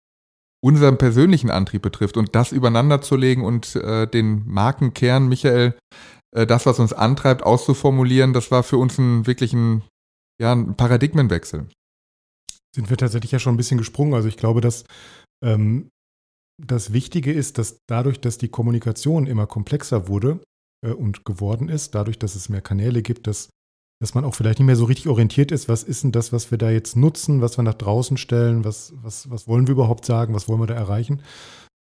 unseren 0.63 0.97
persönlichen 0.97 1.49
Antrieb 1.49 1.81
betrifft 1.81 2.17
und 2.17 2.35
das 2.35 2.51
übereinander 2.51 3.01
zu 3.01 3.15
legen 3.15 3.45
und 3.45 3.75
äh, 3.75 4.07
den 4.07 4.43
Markenkern, 4.45 5.27
Michael, 5.27 5.75
äh, 6.35 6.45
das, 6.45 6.65
was 6.65 6.79
uns 6.79 6.93
antreibt, 6.93 7.43
auszuformulieren, 7.43 8.33
das 8.33 8.51
war 8.51 8.63
für 8.63 8.77
uns 8.77 8.97
ein 8.97 9.25
wirklich 9.25 9.53
ein, 9.53 9.83
ja, 10.39 10.53
ein 10.53 10.75
Paradigmenwechsel. 10.75 11.67
Sind 12.75 12.89
wir 12.89 12.97
tatsächlich 12.97 13.31
ja 13.31 13.39
schon 13.39 13.55
ein 13.55 13.57
bisschen 13.57 13.79
gesprungen. 13.79 14.13
Also 14.13 14.27
ich 14.27 14.37
glaube, 14.37 14.61
dass 14.61 14.85
ähm, 15.43 15.89
das 16.61 16.93
Wichtige 16.93 17.31
ist, 17.31 17.57
dass 17.57 17.79
dadurch, 17.87 18.19
dass 18.19 18.37
die 18.37 18.49
Kommunikation 18.49 19.27
immer 19.27 19.47
komplexer 19.47 20.07
wurde 20.07 20.39
äh, 20.85 20.91
und 20.91 21.25
geworden 21.25 21.69
ist, 21.69 21.95
dadurch, 21.95 22.19
dass 22.19 22.35
es 22.35 22.49
mehr 22.49 22.61
Kanäle 22.61 23.01
gibt, 23.01 23.27
dass, 23.27 23.49
dass 24.01 24.13
man 24.15 24.25
auch 24.25 24.35
vielleicht 24.35 24.59
nicht 24.59 24.65
mehr 24.65 24.75
so 24.75 24.85
richtig 24.85 25.07
orientiert 25.07 25.51
ist, 25.51 25.69
was 25.69 25.83
ist 25.83 26.03
denn 26.03 26.11
das, 26.11 26.33
was 26.33 26.51
wir 26.51 26.57
da 26.57 26.69
jetzt 26.69 26.95
nutzen, 26.95 27.41
was 27.41 27.57
wir 27.57 27.63
nach 27.63 27.75
draußen 27.75 28.17
stellen, 28.17 28.63
was, 28.63 28.93
was, 29.01 29.29
was 29.29 29.47
wollen 29.47 29.67
wir 29.67 29.73
überhaupt 29.73 30.05
sagen, 30.05 30.33
was 30.33 30.47
wollen 30.47 30.61
wir 30.61 30.67
da 30.67 30.75
erreichen, 30.75 31.21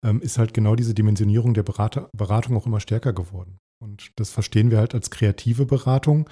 ähm, 0.04 0.20
ist 0.20 0.38
halt 0.38 0.54
genau 0.54 0.74
diese 0.74 0.94
Dimensionierung 0.94 1.54
der 1.54 1.62
Berater, 1.62 2.08
Beratung 2.16 2.56
auch 2.56 2.66
immer 2.66 2.80
stärker 2.80 3.12
geworden. 3.12 3.58
Und 3.82 4.12
das 4.16 4.30
verstehen 4.30 4.70
wir 4.70 4.78
halt 4.78 4.94
als 4.94 5.10
kreative 5.10 5.66
Beratung. 5.66 6.28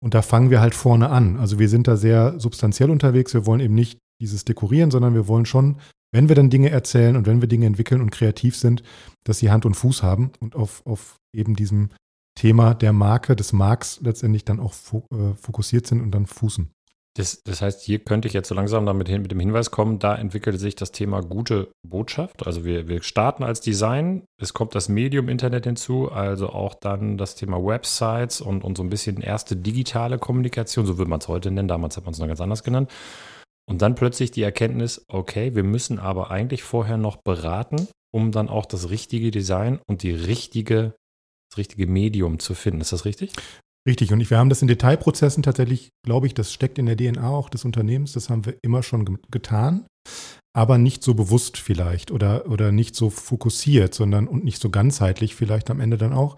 Und 0.00 0.14
da 0.14 0.22
fangen 0.22 0.50
wir 0.50 0.60
halt 0.60 0.74
vorne 0.74 1.10
an. 1.10 1.36
Also 1.38 1.58
wir 1.58 1.68
sind 1.68 1.88
da 1.88 1.96
sehr 1.96 2.38
substanziell 2.38 2.90
unterwegs. 2.90 3.34
Wir 3.34 3.46
wollen 3.46 3.60
eben 3.60 3.74
nicht 3.74 3.98
dieses 4.20 4.44
Dekorieren, 4.44 4.90
sondern 4.90 5.14
wir 5.14 5.28
wollen 5.28 5.46
schon 5.46 5.76
wenn 6.12 6.28
wir 6.28 6.36
dann 6.36 6.50
Dinge 6.50 6.70
erzählen 6.70 7.16
und 7.16 7.26
wenn 7.26 7.40
wir 7.40 7.48
Dinge 7.48 7.66
entwickeln 7.66 8.00
und 8.00 8.10
kreativ 8.10 8.56
sind, 8.56 8.82
dass 9.24 9.38
sie 9.38 9.50
Hand 9.50 9.66
und 9.66 9.74
Fuß 9.74 10.02
haben 10.02 10.32
und 10.40 10.56
auf, 10.56 10.84
auf 10.86 11.16
eben 11.34 11.54
diesem 11.54 11.90
Thema 12.34 12.74
der 12.74 12.92
Marke, 12.92 13.34
des 13.34 13.52
Marks 13.52 14.00
letztendlich 14.00 14.44
dann 14.44 14.60
auch 14.60 14.72
äh, 15.12 15.34
fokussiert 15.34 15.86
sind 15.86 16.00
und 16.00 16.12
dann 16.12 16.26
fußen. 16.26 16.70
Das, 17.18 17.42
das, 17.42 17.62
heißt, 17.62 17.82
hier 17.82 17.98
könnte 17.98 18.28
ich 18.28 18.34
jetzt 18.34 18.48
so 18.48 18.54
langsam 18.54 18.86
damit 18.86 19.08
hin, 19.08 19.22
mit 19.22 19.32
dem 19.32 19.40
Hinweis 19.40 19.72
kommen, 19.72 19.98
da 19.98 20.14
entwickelt 20.14 20.60
sich 20.60 20.76
das 20.76 20.92
Thema 20.92 21.20
gute 21.20 21.72
Botschaft. 21.84 22.46
Also 22.46 22.64
wir, 22.64 22.86
wir 22.86 23.02
starten 23.02 23.42
als 23.42 23.60
Design, 23.60 24.22
es 24.40 24.54
kommt 24.54 24.76
das 24.76 24.88
Medium 24.88 25.28
Internet 25.28 25.64
hinzu, 25.64 26.12
also 26.12 26.50
auch 26.50 26.74
dann 26.74 27.18
das 27.18 27.34
Thema 27.34 27.56
Websites 27.56 28.40
und, 28.40 28.62
und 28.62 28.76
so 28.76 28.84
ein 28.84 28.88
bisschen 28.88 29.20
erste 29.20 29.56
digitale 29.56 30.18
Kommunikation, 30.18 30.86
so 30.86 30.96
würde 30.96 31.10
man 31.10 31.18
es 31.18 31.26
heute 31.26 31.50
nennen, 31.50 31.66
damals 31.66 31.96
hat 31.96 32.04
man 32.04 32.12
es 32.12 32.20
noch 32.20 32.28
ganz 32.28 32.40
anders 32.40 32.62
genannt. 32.62 32.88
Und 33.68 33.82
dann 33.82 33.94
plötzlich 33.94 34.30
die 34.30 34.42
Erkenntnis, 34.42 35.04
okay, 35.08 35.54
wir 35.54 35.62
müssen 35.62 35.98
aber 35.98 36.30
eigentlich 36.30 36.62
vorher 36.62 36.96
noch 36.96 37.18
beraten, 37.18 37.86
um 38.12 38.32
dann 38.32 38.48
auch 38.48 38.64
das 38.64 38.88
richtige 38.88 39.30
Design 39.30 39.78
und 39.86 40.02
die 40.02 40.12
richtige, 40.12 40.94
das 41.50 41.58
richtige 41.58 41.86
Medium 41.86 42.38
zu 42.38 42.54
finden. 42.54 42.80
Ist 42.80 42.92
das 42.92 43.04
richtig? 43.04 43.32
Richtig, 43.86 44.12
und 44.12 44.28
wir 44.28 44.38
haben 44.38 44.48
das 44.48 44.62
in 44.62 44.68
Detailprozessen 44.68 45.42
tatsächlich, 45.42 45.90
glaube 46.04 46.26
ich, 46.26 46.34
das 46.34 46.52
steckt 46.52 46.78
in 46.78 46.86
der 46.86 46.96
DNA 46.96 47.28
auch 47.28 47.48
des 47.48 47.64
Unternehmens, 47.64 48.12
das 48.12 48.28
haben 48.28 48.44
wir 48.44 48.56
immer 48.62 48.82
schon 48.82 49.18
getan, 49.30 49.86
aber 50.54 50.78
nicht 50.78 51.02
so 51.02 51.14
bewusst 51.14 51.56
vielleicht 51.58 52.10
oder, 52.10 52.50
oder 52.50 52.72
nicht 52.72 52.94
so 52.94 53.08
fokussiert, 53.10 53.94
sondern 53.94 54.28
und 54.28 54.44
nicht 54.44 54.60
so 54.60 54.70
ganzheitlich 54.70 55.34
vielleicht 55.34 55.70
am 55.70 55.80
Ende 55.80 55.96
dann 55.96 56.12
auch, 56.12 56.36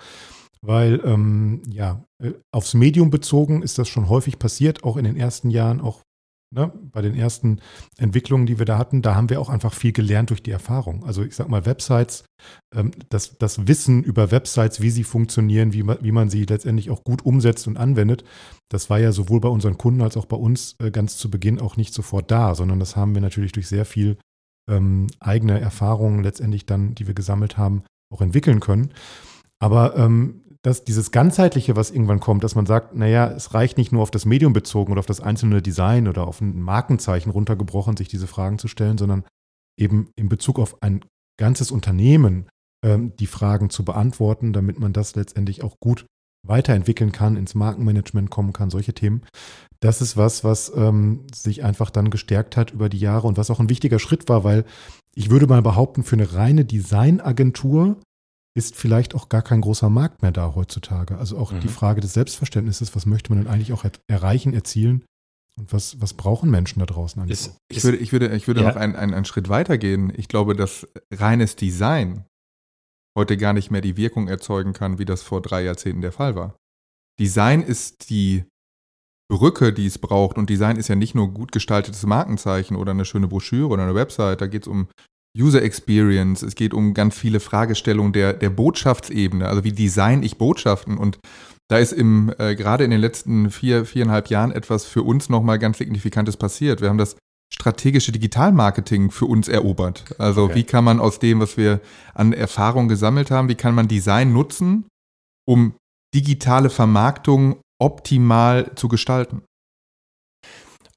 weil 0.62 1.00
ähm, 1.04 1.62
ja, 1.68 2.04
äh, 2.22 2.32
aufs 2.52 2.74
Medium 2.74 3.10
bezogen 3.10 3.62
ist 3.62 3.78
das 3.78 3.88
schon 3.88 4.08
häufig 4.08 4.38
passiert, 4.38 4.84
auch 4.84 4.96
in 4.96 5.04
den 5.04 5.16
ersten 5.16 5.50
Jahren, 5.50 5.80
auch 5.80 6.02
ne, 6.50 6.72
bei 6.92 7.02
den 7.02 7.14
ersten 7.14 7.60
Entwicklungen, 7.98 8.46
die 8.46 8.58
wir 8.58 8.66
da 8.66 8.78
hatten, 8.78 9.02
da 9.02 9.14
haben 9.14 9.30
wir 9.30 9.40
auch 9.40 9.48
einfach 9.48 9.72
viel 9.72 9.92
gelernt 9.92 10.30
durch 10.30 10.42
die 10.42 10.50
Erfahrung. 10.50 11.04
Also 11.04 11.22
ich 11.22 11.34
sag 11.34 11.48
mal, 11.48 11.66
Websites, 11.66 12.24
ähm, 12.74 12.90
das, 13.08 13.38
das 13.38 13.66
Wissen 13.66 14.02
über 14.02 14.30
Websites, 14.30 14.80
wie 14.80 14.90
sie 14.90 15.04
funktionieren, 15.04 15.72
wie 15.72 15.82
man, 15.82 15.98
wie 16.02 16.12
man 16.12 16.28
sie 16.28 16.44
letztendlich 16.44 16.90
auch 16.90 17.04
gut 17.04 17.24
umsetzt 17.24 17.66
und 17.66 17.76
anwendet, 17.76 18.24
das 18.68 18.90
war 18.90 18.98
ja 18.98 19.12
sowohl 19.12 19.40
bei 19.40 19.48
unseren 19.48 19.78
Kunden 19.78 20.02
als 20.02 20.16
auch 20.16 20.26
bei 20.26 20.36
uns 20.36 20.76
äh, 20.80 20.90
ganz 20.90 21.16
zu 21.16 21.30
Beginn 21.30 21.60
auch 21.60 21.76
nicht 21.76 21.94
sofort 21.94 22.30
da, 22.30 22.54
sondern 22.54 22.80
das 22.80 22.96
haben 22.96 23.14
wir 23.14 23.22
natürlich 23.22 23.52
durch 23.52 23.68
sehr 23.68 23.84
viel 23.84 24.18
ähm, 24.68 25.06
eigene 25.20 25.60
Erfahrungen 25.60 26.22
letztendlich 26.22 26.66
dann, 26.66 26.94
die 26.94 27.06
wir 27.06 27.14
gesammelt 27.14 27.58
haben, 27.58 27.82
auch 28.12 28.20
entwickeln 28.20 28.60
können. 28.60 28.92
Aber 29.60 29.96
ähm, 29.96 30.42
dass 30.62 30.84
dieses 30.84 31.10
Ganzheitliche, 31.10 31.76
was 31.76 31.90
irgendwann 31.90 32.20
kommt, 32.20 32.44
dass 32.44 32.54
man 32.54 32.66
sagt, 32.66 32.94
naja, 32.94 33.30
es 33.30 33.54
reicht 33.54 33.78
nicht 33.78 33.92
nur 33.92 34.02
auf 34.02 34.10
das 34.10 34.26
Medium 34.26 34.52
bezogen 34.52 34.92
oder 34.92 35.00
auf 35.00 35.06
das 35.06 35.20
einzelne 35.20 35.62
Design 35.62 36.06
oder 36.06 36.26
auf 36.26 36.40
ein 36.40 36.60
Markenzeichen 36.60 37.30
runtergebrochen, 37.30 37.96
sich 37.96 38.08
diese 38.08 38.26
Fragen 38.26 38.58
zu 38.58 38.68
stellen, 38.68 38.98
sondern 38.98 39.24
eben 39.78 40.10
in 40.16 40.28
Bezug 40.28 40.58
auf 40.58 40.82
ein 40.82 41.04
ganzes 41.38 41.70
Unternehmen 41.70 42.48
ähm, 42.84 43.16
die 43.16 43.26
Fragen 43.26 43.70
zu 43.70 43.84
beantworten, 43.84 44.52
damit 44.52 44.78
man 44.78 44.92
das 44.92 45.16
letztendlich 45.16 45.64
auch 45.64 45.80
gut 45.80 46.04
weiterentwickeln 46.46 47.12
kann, 47.12 47.36
ins 47.36 47.54
Markenmanagement 47.54 48.30
kommen 48.30 48.52
kann, 48.52 48.70
solche 48.70 48.94
Themen. 48.94 49.22
Das 49.80 50.02
ist 50.02 50.16
was, 50.16 50.44
was 50.44 50.72
ähm, 50.74 51.26
sich 51.34 51.64
einfach 51.64 51.90
dann 51.90 52.10
gestärkt 52.10 52.56
hat 52.56 52.70
über 52.70 52.88
die 52.88 52.98
Jahre 52.98 53.26
und 53.26 53.38
was 53.38 53.50
auch 53.50 53.60
ein 53.60 53.70
wichtiger 53.70 53.98
Schritt 53.98 54.28
war, 54.28 54.44
weil 54.44 54.64
ich 55.14 55.30
würde 55.30 55.46
mal 55.46 55.62
behaupten, 55.62 56.02
für 56.02 56.16
eine 56.16 56.34
reine 56.34 56.64
Designagentur 56.64 58.00
ist 58.56 58.76
vielleicht 58.76 59.14
auch 59.14 59.28
gar 59.28 59.42
kein 59.42 59.60
großer 59.60 59.90
Markt 59.90 60.22
mehr 60.22 60.32
da 60.32 60.54
heutzutage. 60.54 61.18
Also 61.18 61.38
auch 61.38 61.52
mhm. 61.52 61.60
die 61.60 61.68
Frage 61.68 62.00
des 62.00 62.14
Selbstverständnisses, 62.14 62.94
was 62.96 63.06
möchte 63.06 63.30
man 63.30 63.44
denn 63.44 63.52
eigentlich 63.52 63.72
auch 63.72 63.84
erreichen, 64.08 64.52
erzielen 64.52 65.04
und 65.56 65.72
was, 65.72 66.00
was 66.00 66.14
brauchen 66.14 66.50
Menschen 66.50 66.80
da 66.80 66.86
draußen 66.86 67.22
eigentlich? 67.22 67.38
Ist, 67.38 67.56
ich 67.68 67.84
würde, 67.84 67.98
ich 67.98 68.12
würde, 68.12 68.34
ich 68.34 68.46
würde 68.46 68.62
ja. 68.62 68.68
noch 68.68 68.76
einen, 68.76 68.96
einen, 68.96 69.14
einen 69.14 69.24
Schritt 69.24 69.48
weiter 69.48 69.78
gehen. 69.78 70.12
Ich 70.16 70.28
glaube, 70.28 70.56
dass 70.56 70.86
reines 71.12 71.56
Design 71.56 72.24
heute 73.16 73.36
gar 73.36 73.52
nicht 73.52 73.70
mehr 73.70 73.80
die 73.80 73.96
Wirkung 73.96 74.28
erzeugen 74.28 74.72
kann, 74.72 74.98
wie 74.98 75.04
das 75.04 75.22
vor 75.22 75.42
drei 75.42 75.62
Jahrzehnten 75.62 76.00
der 76.00 76.12
Fall 76.12 76.34
war. 76.34 76.56
Design 77.18 77.62
ist 77.62 78.10
die 78.10 78.44
Brücke, 79.30 79.72
die 79.72 79.86
es 79.86 79.98
braucht. 79.98 80.36
Und 80.36 80.50
Design 80.50 80.76
ist 80.76 80.88
ja 80.88 80.96
nicht 80.96 81.14
nur 81.14 81.32
gut 81.32 81.52
gestaltetes 81.52 82.04
Markenzeichen 82.04 82.76
oder 82.76 82.90
eine 82.90 83.04
schöne 83.04 83.28
Broschüre 83.28 83.68
oder 83.68 83.84
eine 83.84 83.94
Website. 83.94 84.40
Da 84.40 84.46
geht 84.46 84.62
es 84.62 84.68
um 84.68 84.88
User 85.38 85.62
Experience, 85.62 86.42
es 86.42 86.54
geht 86.54 86.74
um 86.74 86.92
ganz 86.92 87.16
viele 87.16 87.40
Fragestellungen 87.40 88.12
der, 88.12 88.32
der 88.32 88.50
Botschaftsebene, 88.50 89.46
also 89.46 89.62
wie 89.64 89.72
design 89.72 90.22
ich 90.22 90.38
Botschaften 90.38 90.98
und 90.98 91.18
da 91.68 91.78
ist 91.78 91.92
im, 91.92 92.34
äh, 92.38 92.56
gerade 92.56 92.82
in 92.82 92.90
den 92.90 93.00
letzten 93.00 93.50
vier, 93.50 93.84
viereinhalb 93.84 94.28
Jahren 94.28 94.50
etwas 94.50 94.86
für 94.86 95.04
uns 95.04 95.28
nochmal 95.28 95.60
ganz 95.60 95.78
Signifikantes 95.78 96.36
passiert. 96.36 96.80
Wir 96.80 96.88
haben 96.88 96.98
das 96.98 97.16
strategische 97.52 98.10
Digitalmarketing 98.10 99.12
für 99.12 99.26
uns 99.26 99.46
erobert. 99.46 100.16
Also 100.18 100.44
okay. 100.44 100.56
wie 100.56 100.64
kann 100.64 100.82
man 100.82 100.98
aus 100.98 101.20
dem, 101.20 101.38
was 101.38 101.56
wir 101.56 101.80
an 102.12 102.32
Erfahrung 102.32 102.88
gesammelt 102.88 103.30
haben, 103.30 103.48
wie 103.48 103.54
kann 103.54 103.74
man 103.74 103.86
Design 103.86 104.32
nutzen, 104.32 104.86
um 105.46 105.74
digitale 106.12 106.70
Vermarktung 106.70 107.60
optimal 107.80 108.72
zu 108.74 108.88
gestalten? 108.88 109.42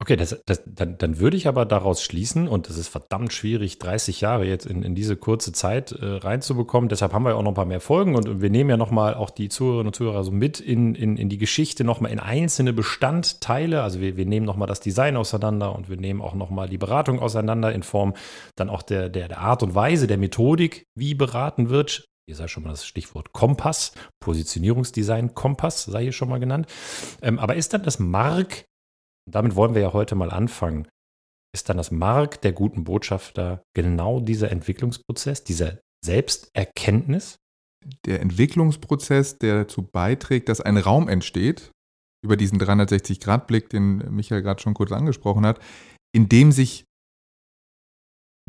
Okay, 0.03 0.17
das, 0.17 0.43
das, 0.45 0.61
dann, 0.65 0.97
dann 0.97 1.19
würde 1.19 1.37
ich 1.37 1.47
aber 1.47 1.63
daraus 1.65 2.03
schließen, 2.03 2.49
und 2.49 2.69
es 2.69 2.77
ist 2.77 2.89
verdammt 2.89 3.31
schwierig, 3.31 3.79
30 3.79 4.19
Jahre 4.19 4.43
jetzt 4.43 4.65
in, 4.65 4.83
in 4.83 4.95
diese 4.95 5.15
kurze 5.15 5.53
Zeit 5.53 5.93
äh, 5.93 6.05
reinzubekommen. 6.05 6.89
Deshalb 6.89 7.13
haben 7.13 7.23
wir 7.23 7.29
ja 7.29 7.35
auch 7.37 7.41
noch 7.41 7.51
ein 7.51 7.55
paar 7.55 7.63
mehr 7.63 7.79
Folgen 7.79 8.13
und, 8.13 8.27
und 8.27 8.41
wir 8.41 8.49
nehmen 8.49 8.69
ja 8.69 8.75
nochmal 8.75 9.13
auch 9.13 9.29
die 9.29 9.47
Zuhörerinnen 9.47 9.87
und 9.87 9.95
Zuhörer 9.95 10.25
so 10.25 10.31
mit 10.31 10.59
in, 10.59 10.93
in, 10.93 11.15
in 11.15 11.29
die 11.29 11.37
Geschichte, 11.37 11.85
nochmal 11.85 12.11
in 12.11 12.19
einzelne 12.19 12.73
Bestandteile. 12.73 13.81
Also 13.81 14.01
wir, 14.01 14.17
wir 14.17 14.25
nehmen 14.25 14.45
nochmal 14.45 14.67
das 14.67 14.81
Design 14.81 15.15
auseinander 15.15 15.73
und 15.73 15.87
wir 15.87 15.95
nehmen 15.95 16.19
auch 16.19 16.33
nochmal 16.33 16.67
die 16.67 16.77
Beratung 16.77 17.21
auseinander 17.21 17.71
in 17.71 17.83
Form 17.83 18.13
dann 18.57 18.69
auch 18.69 18.81
der, 18.81 19.07
der, 19.07 19.29
der 19.29 19.39
Art 19.39 19.63
und 19.63 19.73
Weise, 19.73 20.07
der 20.07 20.17
Methodik, 20.17 20.85
wie 20.95 21.13
beraten 21.13 21.69
wird. 21.69 22.09
Hier 22.27 22.35
sei 22.35 22.49
schon 22.49 22.63
mal 22.63 22.71
das 22.71 22.85
Stichwort 22.85 23.31
Kompass, 23.31 23.93
Positionierungsdesign 24.19 25.33
Kompass 25.33 25.85
sei 25.85 26.03
hier 26.03 26.11
schon 26.11 26.27
mal 26.27 26.41
genannt. 26.41 26.67
Ähm, 27.21 27.39
aber 27.39 27.55
ist 27.55 27.73
dann 27.73 27.83
das 27.83 27.99
Mark 27.99 28.65
und 29.25 29.35
damit 29.35 29.55
wollen 29.55 29.75
wir 29.75 29.81
ja 29.81 29.93
heute 29.93 30.15
mal 30.15 30.31
anfangen. 30.31 30.87
Ist 31.55 31.69
dann 31.69 31.77
das 31.77 31.91
Mark 31.91 32.41
der 32.41 32.51
guten 32.51 32.83
Botschafter 32.83 33.63
genau 33.75 34.19
dieser 34.19 34.51
Entwicklungsprozess, 34.51 35.43
dieser 35.43 35.79
Selbsterkenntnis? 36.03 37.37
Der 38.05 38.21
Entwicklungsprozess, 38.21 39.37
der 39.37 39.63
dazu 39.63 39.83
beiträgt, 39.83 40.49
dass 40.49 40.61
ein 40.61 40.77
Raum 40.77 41.07
entsteht, 41.09 41.71
über 42.23 42.37
diesen 42.37 42.59
360-Grad-Blick, 42.59 43.69
den 43.69 43.97
Michael 44.15 44.41
gerade 44.41 44.61
schon 44.61 44.73
kurz 44.73 44.91
angesprochen 44.91 45.45
hat, 45.45 45.59
in 46.15 46.29
dem 46.29 46.51
sich 46.51 46.85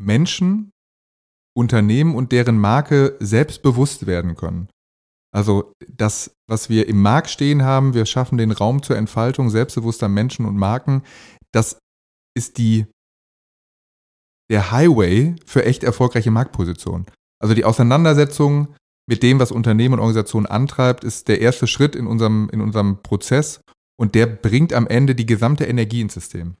Menschen, 0.01 0.71
Unternehmen 1.57 2.15
und 2.15 2.31
deren 2.31 2.57
Marke 2.57 3.17
selbstbewusst 3.19 4.07
werden 4.07 4.35
können. 4.35 4.69
Also 5.35 5.73
das, 5.85 6.33
was 6.47 6.69
wir 6.69 6.87
im 6.87 7.01
Markt 7.01 7.29
stehen 7.29 7.63
haben, 7.63 7.93
wir 7.93 8.05
schaffen 8.05 8.37
den 8.37 8.51
Raum 8.51 8.81
zur 8.81 8.95
Entfaltung 8.95 9.49
selbstbewusster 9.49 10.07
Menschen 10.07 10.45
und 10.45 10.55
Marken, 10.55 11.03
das 11.51 11.77
ist 12.37 12.57
die, 12.57 12.85
der 14.49 14.71
Highway 14.71 15.35
für 15.45 15.65
echt 15.65 15.83
erfolgreiche 15.83 16.31
Marktpositionen. 16.31 17.07
Also 17.41 17.53
die 17.53 17.65
Auseinandersetzung 17.65 18.75
mit 19.09 19.23
dem, 19.23 19.39
was 19.41 19.51
Unternehmen 19.51 19.95
und 19.95 19.99
Organisationen 19.99 20.45
antreibt, 20.45 21.03
ist 21.03 21.27
der 21.27 21.41
erste 21.41 21.67
Schritt 21.67 21.97
in 21.97 22.07
unserem, 22.07 22.49
in 22.53 22.61
unserem 22.61 23.03
Prozess 23.03 23.59
und 23.99 24.15
der 24.15 24.27
bringt 24.27 24.71
am 24.71 24.87
Ende 24.87 25.15
die 25.15 25.25
gesamte 25.25 25.65
Energie 25.65 25.99
ins 25.99 26.13
System. 26.13 26.55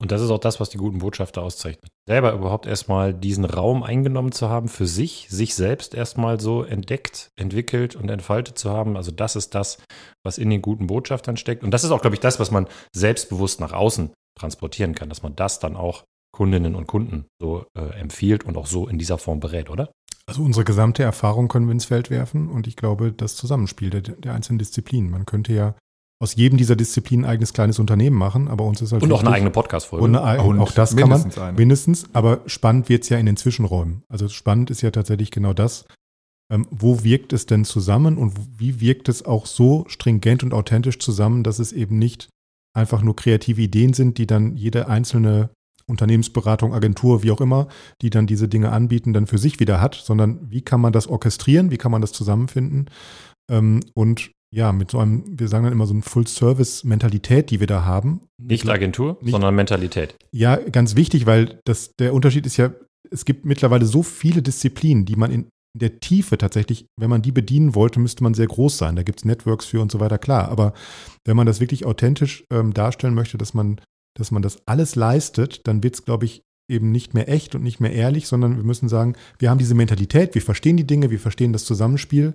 Und 0.00 0.12
das 0.12 0.22
ist 0.22 0.30
auch 0.30 0.38
das, 0.38 0.60
was 0.60 0.70
die 0.70 0.78
guten 0.78 0.98
Botschafter 0.98 1.42
auszeichnet. 1.42 1.90
Selber 2.06 2.32
überhaupt 2.32 2.66
erstmal 2.66 3.12
diesen 3.12 3.44
Raum 3.44 3.82
eingenommen 3.82 4.30
zu 4.30 4.48
haben 4.48 4.68
für 4.68 4.86
sich, 4.86 5.26
sich 5.28 5.56
selbst 5.56 5.92
erstmal 5.92 6.38
so 6.38 6.62
entdeckt, 6.62 7.30
entwickelt 7.36 7.96
und 7.96 8.08
entfaltet 8.08 8.58
zu 8.58 8.70
haben. 8.70 8.96
Also 8.96 9.10
das 9.10 9.34
ist 9.34 9.56
das, 9.56 9.78
was 10.24 10.38
in 10.38 10.50
den 10.50 10.62
guten 10.62 10.86
Botschaftern 10.86 11.36
steckt. 11.36 11.64
Und 11.64 11.72
das 11.72 11.82
ist 11.82 11.90
auch, 11.90 12.00
glaube 12.00 12.14
ich, 12.14 12.20
das, 12.20 12.38
was 12.38 12.52
man 12.52 12.68
selbstbewusst 12.94 13.60
nach 13.60 13.72
außen 13.72 14.12
transportieren 14.38 14.94
kann, 14.94 15.08
dass 15.08 15.24
man 15.24 15.34
das 15.34 15.58
dann 15.58 15.76
auch 15.76 16.04
Kundinnen 16.32 16.76
und 16.76 16.86
Kunden 16.86 17.26
so 17.40 17.66
äh, 17.76 17.98
empfiehlt 17.98 18.44
und 18.44 18.56
auch 18.56 18.66
so 18.66 18.86
in 18.86 18.98
dieser 18.98 19.18
Form 19.18 19.40
berät, 19.40 19.68
oder? 19.68 19.90
Also 20.28 20.42
unsere 20.42 20.64
gesamte 20.64 21.02
Erfahrung 21.02 21.48
können 21.48 21.66
wir 21.66 21.72
ins 21.72 21.86
Feld 21.86 22.10
werfen 22.10 22.50
und 22.50 22.66
ich 22.66 22.76
glaube, 22.76 23.12
das 23.12 23.34
Zusammenspiel 23.34 23.90
der, 23.90 24.02
der 24.02 24.34
einzelnen 24.34 24.58
Disziplinen. 24.58 25.10
Man 25.10 25.26
könnte 25.26 25.54
ja 25.54 25.74
aus 26.20 26.34
jedem 26.34 26.58
dieser 26.58 26.74
Disziplinen 26.74 27.24
ein 27.24 27.30
eigenes 27.30 27.52
kleines 27.52 27.78
Unternehmen 27.78 28.16
machen, 28.16 28.48
aber 28.48 28.64
uns 28.64 28.82
ist 28.82 28.92
halt 28.92 29.02
Und 29.02 29.12
auch 29.12 29.20
eine 29.20 29.30
eigene 29.30 29.50
Podcast-Folge. 29.50 30.04
Und, 30.04 30.16
eine, 30.16 30.42
und 30.42 30.58
auch 30.58 30.72
das 30.72 30.96
kann 30.96 31.08
man 31.08 31.32
eine. 31.32 31.56
mindestens, 31.56 32.06
aber 32.12 32.40
spannend 32.46 32.88
wird 32.88 33.04
es 33.04 33.08
ja 33.08 33.18
in 33.18 33.26
den 33.26 33.36
Zwischenräumen. 33.36 34.02
Also 34.08 34.28
spannend 34.28 34.70
ist 34.70 34.82
ja 34.82 34.90
tatsächlich 34.90 35.30
genau 35.30 35.52
das, 35.52 35.84
ähm, 36.50 36.66
wo 36.70 37.04
wirkt 37.04 37.32
es 37.32 37.46
denn 37.46 37.64
zusammen 37.64 38.18
und 38.18 38.34
wie 38.58 38.80
wirkt 38.80 39.08
es 39.08 39.24
auch 39.24 39.46
so 39.46 39.84
stringent 39.88 40.42
und 40.42 40.54
authentisch 40.54 40.98
zusammen, 40.98 41.44
dass 41.44 41.60
es 41.60 41.72
eben 41.72 41.98
nicht 41.98 42.28
einfach 42.74 43.02
nur 43.02 43.14
kreative 43.14 43.60
Ideen 43.60 43.92
sind, 43.92 44.18
die 44.18 44.26
dann 44.26 44.56
jede 44.56 44.88
einzelne 44.88 45.50
Unternehmensberatung, 45.86 46.74
Agentur, 46.74 47.22
wie 47.22 47.30
auch 47.30 47.40
immer, 47.40 47.68
die 48.02 48.10
dann 48.10 48.26
diese 48.26 48.48
Dinge 48.48 48.72
anbieten, 48.72 49.12
dann 49.12 49.26
für 49.26 49.38
sich 49.38 49.58
wieder 49.60 49.80
hat, 49.80 49.94
sondern 49.94 50.50
wie 50.50 50.62
kann 50.62 50.80
man 50.80 50.92
das 50.92 51.06
orchestrieren, 51.06 51.70
wie 51.70 51.78
kann 51.78 51.92
man 51.92 52.02
das 52.02 52.12
zusammenfinden 52.12 52.90
ähm, 53.50 53.80
und 53.94 54.32
ja, 54.50 54.72
mit 54.72 54.90
so 54.90 54.98
einem, 54.98 55.24
wir 55.38 55.48
sagen 55.48 55.64
dann 55.64 55.72
immer 55.72 55.86
so 55.86 55.94
eine 55.94 56.02
Full-Service-Mentalität, 56.02 57.50
die 57.50 57.60
wir 57.60 57.66
da 57.66 57.84
haben. 57.84 58.22
Nicht 58.38 58.68
Agentur, 58.68 59.18
nicht, 59.20 59.32
sondern 59.32 59.54
Mentalität. 59.54 60.16
Ja, 60.32 60.56
ganz 60.56 60.96
wichtig, 60.96 61.26
weil 61.26 61.60
das, 61.64 61.94
der 61.96 62.14
Unterschied 62.14 62.46
ist 62.46 62.56
ja, 62.56 62.70
es 63.10 63.24
gibt 63.24 63.44
mittlerweile 63.44 63.84
so 63.84 64.02
viele 64.02 64.42
Disziplinen, 64.42 65.04
die 65.04 65.16
man 65.16 65.30
in 65.30 65.48
der 65.74 66.00
Tiefe 66.00 66.38
tatsächlich, 66.38 66.86
wenn 66.98 67.10
man 67.10 67.22
die 67.22 67.32
bedienen 67.32 67.74
wollte, 67.74 68.00
müsste 68.00 68.22
man 68.22 68.34
sehr 68.34 68.46
groß 68.46 68.78
sein. 68.78 68.96
Da 68.96 69.02
gibt 69.02 69.20
es 69.20 69.24
Networks 69.24 69.66
für 69.66 69.80
und 69.80 69.92
so 69.92 70.00
weiter, 70.00 70.18
klar. 70.18 70.48
Aber 70.48 70.72
wenn 71.24 71.36
man 71.36 71.46
das 71.46 71.60
wirklich 71.60 71.84
authentisch 71.84 72.44
ähm, 72.50 72.72
darstellen 72.72 73.14
möchte, 73.14 73.38
dass 73.38 73.54
man, 73.54 73.80
dass 74.18 74.30
man 74.30 74.42
das 74.42 74.66
alles 74.66 74.96
leistet, 74.96 75.66
dann 75.66 75.82
wird 75.82 75.94
es, 75.94 76.04
glaube 76.04 76.24
ich, 76.24 76.42
eben 76.70 76.90
nicht 76.90 77.14
mehr 77.14 77.28
echt 77.28 77.54
und 77.54 77.62
nicht 77.62 77.80
mehr 77.80 77.92
ehrlich, 77.92 78.28
sondern 78.28 78.56
wir 78.56 78.64
müssen 78.64 78.88
sagen, 78.88 79.14
wir 79.38 79.50
haben 79.50 79.58
diese 79.58 79.74
Mentalität, 79.74 80.34
wir 80.34 80.42
verstehen 80.42 80.76
die 80.76 80.86
Dinge, 80.86 81.10
wir 81.10 81.20
verstehen 81.20 81.52
das 81.52 81.64
Zusammenspiel. 81.64 82.34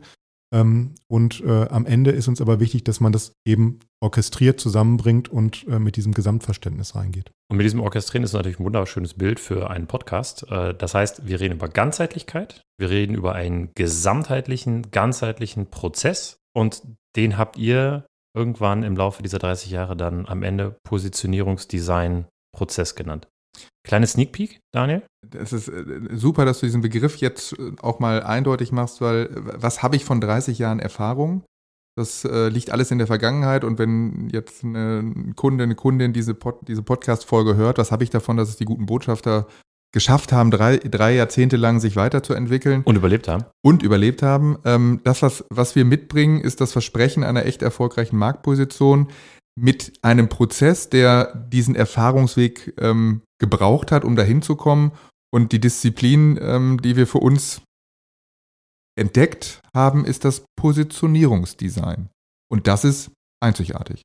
Ähm, 0.54 0.94
und 1.08 1.42
äh, 1.42 1.68
am 1.70 1.88
Ende 1.88 2.12
ist 2.12 2.28
uns 2.28 2.40
aber 2.40 2.60
wichtig, 2.60 2.84
dass 2.84 3.00
man 3.00 3.12
das 3.12 3.34
eben 3.44 3.80
orchestriert 4.00 4.60
zusammenbringt 4.60 5.30
und 5.30 5.68
äh, 5.68 5.80
mit 5.80 5.96
diesem 5.96 6.14
Gesamtverständnis 6.14 6.94
reingeht. 6.96 7.32
Und 7.50 7.58
mit 7.58 7.66
diesem 7.66 7.82
Orchestrieren 7.82 8.24
ist 8.24 8.34
natürlich 8.34 8.60
ein 8.60 8.66
wunderschönes 8.66 9.16
Bild 9.16 9.40
für 9.40 9.72
einen 9.72 9.88
Podcast. 9.88 10.46
Äh, 10.52 10.76
das 10.76 10.94
heißt, 10.94 11.28
wir 11.28 11.40
reden 11.40 11.56
über 11.56 11.70
Ganzheitlichkeit, 11.70 12.62
wir 12.78 12.92
reden 12.92 13.16
über 13.16 13.34
einen 13.34 13.72
gesamtheitlichen, 13.76 14.92
ganzheitlichen 14.92 15.72
Prozess 15.72 16.38
und 16.56 16.84
den 17.16 17.36
habt 17.38 17.58
ihr 17.58 18.06
irgendwann 18.36 18.82
im 18.84 18.96
Laufe 18.96 19.24
dieser 19.24 19.40
30 19.40 19.72
Jahre 19.72 19.98
dann 19.98 20.28
am 20.28 20.44
Ende 20.44 20.78
Positionierungsdesign-Prozess 20.84 22.94
genannt. 22.96 23.28
Kleine 23.84 24.08
Sneak 24.08 24.32
Peek, 24.32 24.60
Daniel? 24.72 25.04
Es 25.36 25.52
ist 25.52 25.68
äh, 25.68 25.84
super, 26.14 26.46
dass 26.46 26.60
du 26.60 26.66
diesen 26.66 26.82
Begriff 26.82 27.18
jetzt 27.18 27.58
äh, 27.60 27.72
auch 27.82 28.00
mal 28.00 28.24
eindeutig 28.24 28.72
machst, 28.72 29.02
weil 29.02 29.26
äh, 29.26 29.30
was 29.62 29.84
habe 29.84 29.96
ich 29.96 30.06
von 30.06 30.22
30 30.22 30.58
Jahren 30.58 30.80
Erfahrung? 30.80 31.44
Das 31.96 32.26
äh, 32.26 32.48
liegt 32.48 32.72
alles 32.72 32.92
in 32.92 32.98
der 32.98 33.08
Vergangenheit 33.08 33.64
und 33.64 33.78
wenn 33.78 34.30
jetzt 34.32 34.64
ein 34.64 35.36
Kunde, 35.36 35.66
eine 35.66 35.76
Kundin 35.76 36.12
diese, 36.12 36.34
Pod, 36.34 36.68
diese 36.68 36.82
Podcast-Folge 36.82 37.56
hört, 37.56 37.78
was 37.78 37.92
habe 37.92 38.04
ich 38.04 38.10
davon, 38.10 38.38
dass 38.38 38.50
es 38.50 38.58
die 38.58 38.66
guten 38.66 38.88
Botschafter 38.88 39.48
geschafft 39.94 40.32
haben, 40.32 40.50
drei, 40.50 40.78
drei 40.78 41.14
Jahrzehnte 41.14 41.56
lang 41.56 41.80
sich 41.80 41.96
weiterzuentwickeln. 41.96 42.82
Und 42.84 42.96
überlebt 42.96 43.28
haben. 43.28 43.46
Und 43.62 43.84
überlebt 43.84 44.24
haben. 44.24 44.58
Ähm, 44.66 45.02
das, 45.04 45.22
was, 45.22 45.46
was 45.50 45.76
wir 45.76 45.86
mitbringen, 45.86 46.42
ist 46.42 46.62
das 46.62 46.72
Versprechen 46.72 47.24
einer 47.24 47.46
echt 47.46 47.62
erfolgreichen 47.62 48.18
Marktposition, 48.18 49.10
mit 49.56 49.94
einem 50.02 50.30
Prozess, 50.30 50.90
der 50.90 51.36
diesen 51.36 51.76
Erfahrungsweg 51.76 52.74
ähm, 52.80 53.22
gebraucht 53.44 53.92
hat, 53.92 54.06
um 54.06 54.16
dahin 54.16 54.42
zu 54.42 54.56
kommen. 54.56 54.94
Und 55.34 55.52
die 55.52 55.60
Disziplin, 55.60 56.40
ähm, 56.42 56.82
die 56.82 56.96
wir 56.96 57.08
für 57.08 57.18
uns 57.18 57.62
entdeckt 58.98 59.62
haben, 59.76 60.06
ist 60.06 60.24
das 60.24 60.46
Positionierungsdesign. 60.56 62.10
Und 62.50 62.68
das 62.68 62.86
ist 62.86 63.12
einzigartig. 63.42 64.02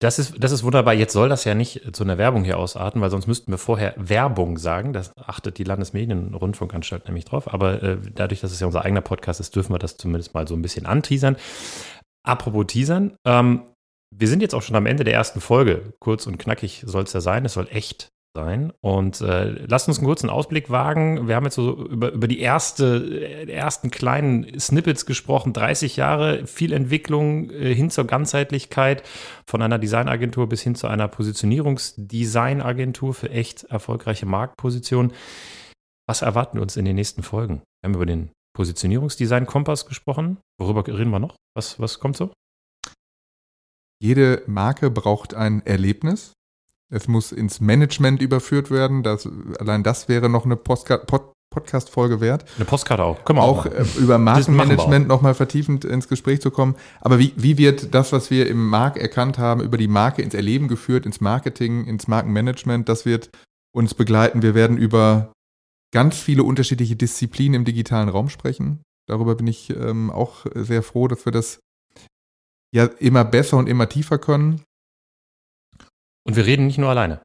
Das 0.00 0.18
ist, 0.18 0.34
das 0.38 0.52
ist 0.52 0.62
wunderbar. 0.62 0.94
Jetzt 0.94 1.12
soll 1.12 1.28
das 1.28 1.44
ja 1.44 1.54
nicht 1.54 1.94
zu 1.94 2.04
einer 2.04 2.16
Werbung 2.16 2.44
hier 2.44 2.58
ausarten, 2.58 3.00
weil 3.02 3.10
sonst 3.10 3.26
müssten 3.26 3.50
wir 3.50 3.58
vorher 3.58 3.94
Werbung 3.98 4.56
sagen. 4.56 4.92
Das 4.92 5.12
achtet 5.18 5.58
die 5.58 5.64
Landesmedienrundfunkanstalt 5.64 7.06
nämlich 7.06 7.24
drauf. 7.24 7.52
Aber 7.52 7.82
äh, 7.82 7.98
dadurch, 8.14 8.40
dass 8.40 8.52
es 8.52 8.60
ja 8.60 8.66
unser 8.66 8.84
eigener 8.84 9.02
Podcast 9.02 9.40
ist, 9.40 9.56
dürfen 9.56 9.74
wir 9.74 9.78
das 9.78 9.96
zumindest 9.96 10.32
mal 10.32 10.46
so 10.46 10.54
ein 10.54 10.62
bisschen 10.62 10.86
anteasern. 10.86 11.36
Apropos 12.22 12.66
teasern, 12.68 13.16
ähm, 13.26 13.62
wir 14.14 14.28
sind 14.28 14.42
jetzt 14.42 14.54
auch 14.54 14.62
schon 14.62 14.76
am 14.76 14.86
Ende 14.86 15.04
der 15.04 15.14
ersten 15.14 15.40
Folge. 15.40 15.94
Kurz 16.00 16.26
und 16.26 16.38
knackig 16.38 16.82
soll 16.86 17.04
es 17.04 17.12
ja 17.12 17.20
sein. 17.20 17.44
Es 17.44 17.54
soll 17.54 17.68
echt 17.70 18.08
sein. 18.34 18.72
Und 18.80 19.20
äh, 19.20 19.50
lasst 19.66 19.88
uns 19.88 19.98
einen 19.98 20.06
kurzen 20.06 20.30
Ausblick 20.30 20.70
wagen. 20.70 21.28
Wir 21.28 21.36
haben 21.36 21.44
jetzt 21.44 21.56
so 21.56 21.86
über, 21.86 22.12
über 22.12 22.26
die 22.28 22.40
erste, 22.40 22.96
äh, 22.96 23.50
ersten 23.50 23.90
kleinen 23.90 24.58
Snippets 24.58 25.04
gesprochen. 25.06 25.52
30 25.52 25.96
Jahre, 25.96 26.46
viel 26.46 26.72
Entwicklung 26.72 27.50
äh, 27.50 27.74
hin 27.74 27.90
zur 27.90 28.06
Ganzheitlichkeit 28.06 29.02
von 29.46 29.60
einer 29.62 29.78
Designagentur 29.78 30.48
bis 30.48 30.62
hin 30.62 30.74
zu 30.74 30.86
einer 30.86 31.08
Positionierungsdesignagentur 31.08 33.12
für 33.14 33.30
echt 33.30 33.64
erfolgreiche 33.64 34.26
Marktpositionen. 34.26 35.12
Was 36.08 36.22
erwarten 36.22 36.58
wir 36.58 36.62
uns 36.62 36.76
in 36.76 36.84
den 36.84 36.96
nächsten 36.96 37.22
Folgen? 37.22 37.62
Wir 37.82 37.88
haben 37.88 37.94
über 37.94 38.06
den 38.06 38.30
Positionierungsdesign-Kompass 38.56 39.86
gesprochen. 39.86 40.38
Worüber 40.58 40.86
reden 40.86 41.10
wir 41.10 41.18
noch? 41.18 41.36
Was, 41.54 41.80
was 41.80 41.98
kommt 41.98 42.16
so? 42.16 42.32
Jede 44.02 44.42
Marke 44.46 44.90
braucht 44.90 45.34
ein 45.34 45.60
Erlebnis. 45.66 46.32
Es 46.90 47.08
muss 47.08 47.32
ins 47.32 47.60
Management 47.60 48.20
überführt 48.20 48.70
werden. 48.70 49.02
Das, 49.02 49.28
allein 49.58 49.82
das 49.82 50.08
wäre 50.08 50.28
noch 50.28 50.44
eine 50.44 50.56
Postka 50.56 50.98
Pod 50.98 51.32
Podcast-Folge 51.52 52.20
wert. 52.20 52.44
Eine 52.56 52.64
Postkarte 52.64 53.02
auch. 53.02 53.24
Können 53.24 53.40
wir 53.40 53.42
auch, 53.42 53.66
auch 53.66 53.72
äh, 53.72 53.84
über 53.98 54.18
Markenmanagement 54.18 55.08
nochmal 55.08 55.34
vertiefend 55.34 55.84
ins 55.84 56.06
Gespräch 56.06 56.40
zu 56.40 56.52
kommen. 56.52 56.76
Aber 57.00 57.18
wie, 57.18 57.32
wie 57.36 57.58
wird 57.58 57.92
das, 57.92 58.12
was 58.12 58.30
wir 58.30 58.48
im 58.48 58.68
Markt 58.68 58.96
erkannt 58.96 59.36
haben, 59.36 59.60
über 59.60 59.76
die 59.76 59.88
Marke 59.88 60.22
ins 60.22 60.34
Erleben 60.34 60.68
geführt, 60.68 61.06
ins 61.06 61.20
Marketing, 61.20 61.86
ins 61.86 62.06
Markenmanagement, 62.06 62.88
das 62.88 63.04
wird 63.04 63.30
uns 63.72 63.94
begleiten. 63.94 64.42
Wir 64.42 64.54
werden 64.54 64.76
über 64.78 65.32
ganz 65.92 66.18
viele 66.18 66.44
unterschiedliche 66.44 66.94
Disziplinen 66.94 67.54
im 67.54 67.64
digitalen 67.64 68.08
Raum 68.08 68.28
sprechen. 68.28 68.82
Darüber 69.08 69.34
bin 69.34 69.48
ich 69.48 69.70
ähm, 69.70 70.10
auch 70.10 70.46
sehr 70.54 70.84
froh, 70.84 71.08
dass 71.08 71.24
wir 71.24 71.32
das 71.32 71.58
ja 72.72 72.84
immer 72.84 73.24
besser 73.24 73.56
und 73.56 73.68
immer 73.68 73.88
tiefer 73.88 74.18
können. 74.18 74.62
Und 76.30 76.36
wir 76.36 76.46
reden 76.46 76.68
nicht 76.68 76.78
nur 76.78 76.90
alleine. 76.90 77.22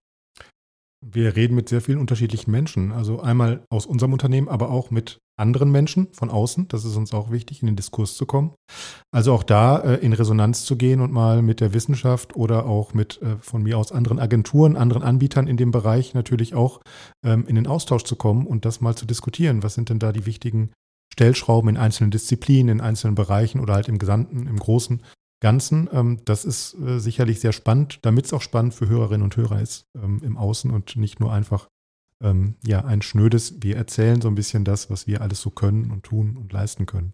Wir 1.06 1.36
reden 1.36 1.54
mit 1.54 1.70
sehr 1.70 1.82
vielen 1.82 2.00
unterschiedlichen 2.00 2.50
Menschen. 2.50 2.92
Also 2.92 3.20
einmal 3.20 3.64
aus 3.70 3.86
unserem 3.86 4.14
Unternehmen, 4.14 4.50
aber 4.50 4.72
auch 4.72 4.90
mit 4.90 5.20
anderen 5.40 5.72
Menschen 5.72 6.12
von 6.12 6.32
außen. 6.32 6.70
Das 6.70 6.86
ist 6.86 6.96
uns 6.96 7.14
auch 7.14 7.30
wichtig, 7.30 7.62
in 7.62 7.68
den 7.68 7.76
Diskurs 7.76 8.16
zu 8.16 8.26
kommen. 8.26 8.56
Also 9.14 9.32
auch 9.34 9.44
da 9.44 9.78
äh, 9.78 9.98
in 9.98 10.12
Resonanz 10.12 10.66
zu 10.66 10.76
gehen 10.76 11.02
und 11.02 11.14
mal 11.14 11.44
mit 11.44 11.62
der 11.62 11.76
Wissenschaft 11.76 12.36
oder 12.36 12.66
auch 12.66 12.96
mit 12.96 13.22
äh, 13.22 13.38
von 13.42 13.62
mir 13.62 13.78
aus 13.78 13.92
anderen 13.92 14.18
Agenturen, 14.18 14.76
anderen 14.76 15.04
Anbietern 15.04 15.46
in 15.46 15.58
dem 15.58 15.70
Bereich 15.70 16.16
natürlich 16.16 16.56
auch 16.56 16.82
ähm, 17.24 17.46
in 17.46 17.54
den 17.54 17.68
Austausch 17.68 18.06
zu 18.06 18.16
kommen 18.16 18.48
und 18.48 18.66
das 18.66 18.82
mal 18.82 18.96
zu 18.96 19.06
diskutieren. 19.06 19.62
Was 19.62 19.76
sind 19.76 19.90
denn 19.90 20.00
da 20.00 20.14
die 20.14 20.26
wichtigen 20.26 20.72
Stellschrauben 21.14 21.70
in 21.70 21.78
einzelnen 21.78 22.10
Disziplinen, 22.10 22.80
in 22.80 22.82
einzelnen 22.82 23.14
Bereichen 23.14 23.60
oder 23.60 23.76
halt 23.76 23.88
im 23.88 24.00
Gesamten, 24.00 24.48
im 24.48 24.58
Großen, 24.58 25.04
Ganzen. 25.42 25.90
Ähm, 25.92 26.20
das 26.26 26.46
ist 26.46 26.76
äh, 26.76 27.00
sicherlich 27.00 27.40
sehr 27.40 27.54
spannend, 27.54 28.00
damit 28.04 28.26
es 28.26 28.34
auch 28.34 28.42
spannend 28.42 28.74
für 28.74 28.88
Hörerinnen 28.88 29.24
und 29.24 29.38
Hörer 29.38 29.62
ist 29.62 29.86
ähm, 29.96 30.22
im 30.24 30.38
Außen 30.38 30.72
und 30.72 30.96
nicht 30.96 31.20
nur 31.20 31.32
einfach 31.32 31.68
ähm, 32.24 32.56
ja 32.66 32.86
ein 32.86 33.02
schnödes, 33.02 33.62
wir 33.62 33.76
erzählen 33.76 34.22
so 34.22 34.28
ein 34.28 34.36
bisschen 34.36 34.64
das, 34.64 34.90
was 34.90 35.08
wir 35.08 35.22
alles 35.22 35.42
so 35.42 35.50
können 35.50 35.92
und 35.92 36.04
tun 36.04 36.38
und 36.38 36.54
leisten 36.54 36.86
können. 36.86 37.14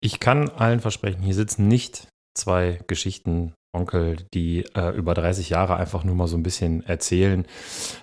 Ich 0.00 0.20
kann 0.20 0.48
allen 0.48 0.80
versprechen, 0.80 1.22
hier 1.22 1.34
sitzen 1.34 1.68
nicht 1.68 2.08
zwei 2.34 2.80
Geschichten 2.86 3.54
Onkel, 3.72 4.16
die 4.32 4.64
äh, 4.74 4.96
über 4.96 5.14
30 5.14 5.50
Jahre 5.50 5.76
einfach 5.76 6.02
nur 6.02 6.14
mal 6.14 6.26
so 6.26 6.36
ein 6.36 6.42
bisschen 6.42 6.84
erzählen, 6.86 7.46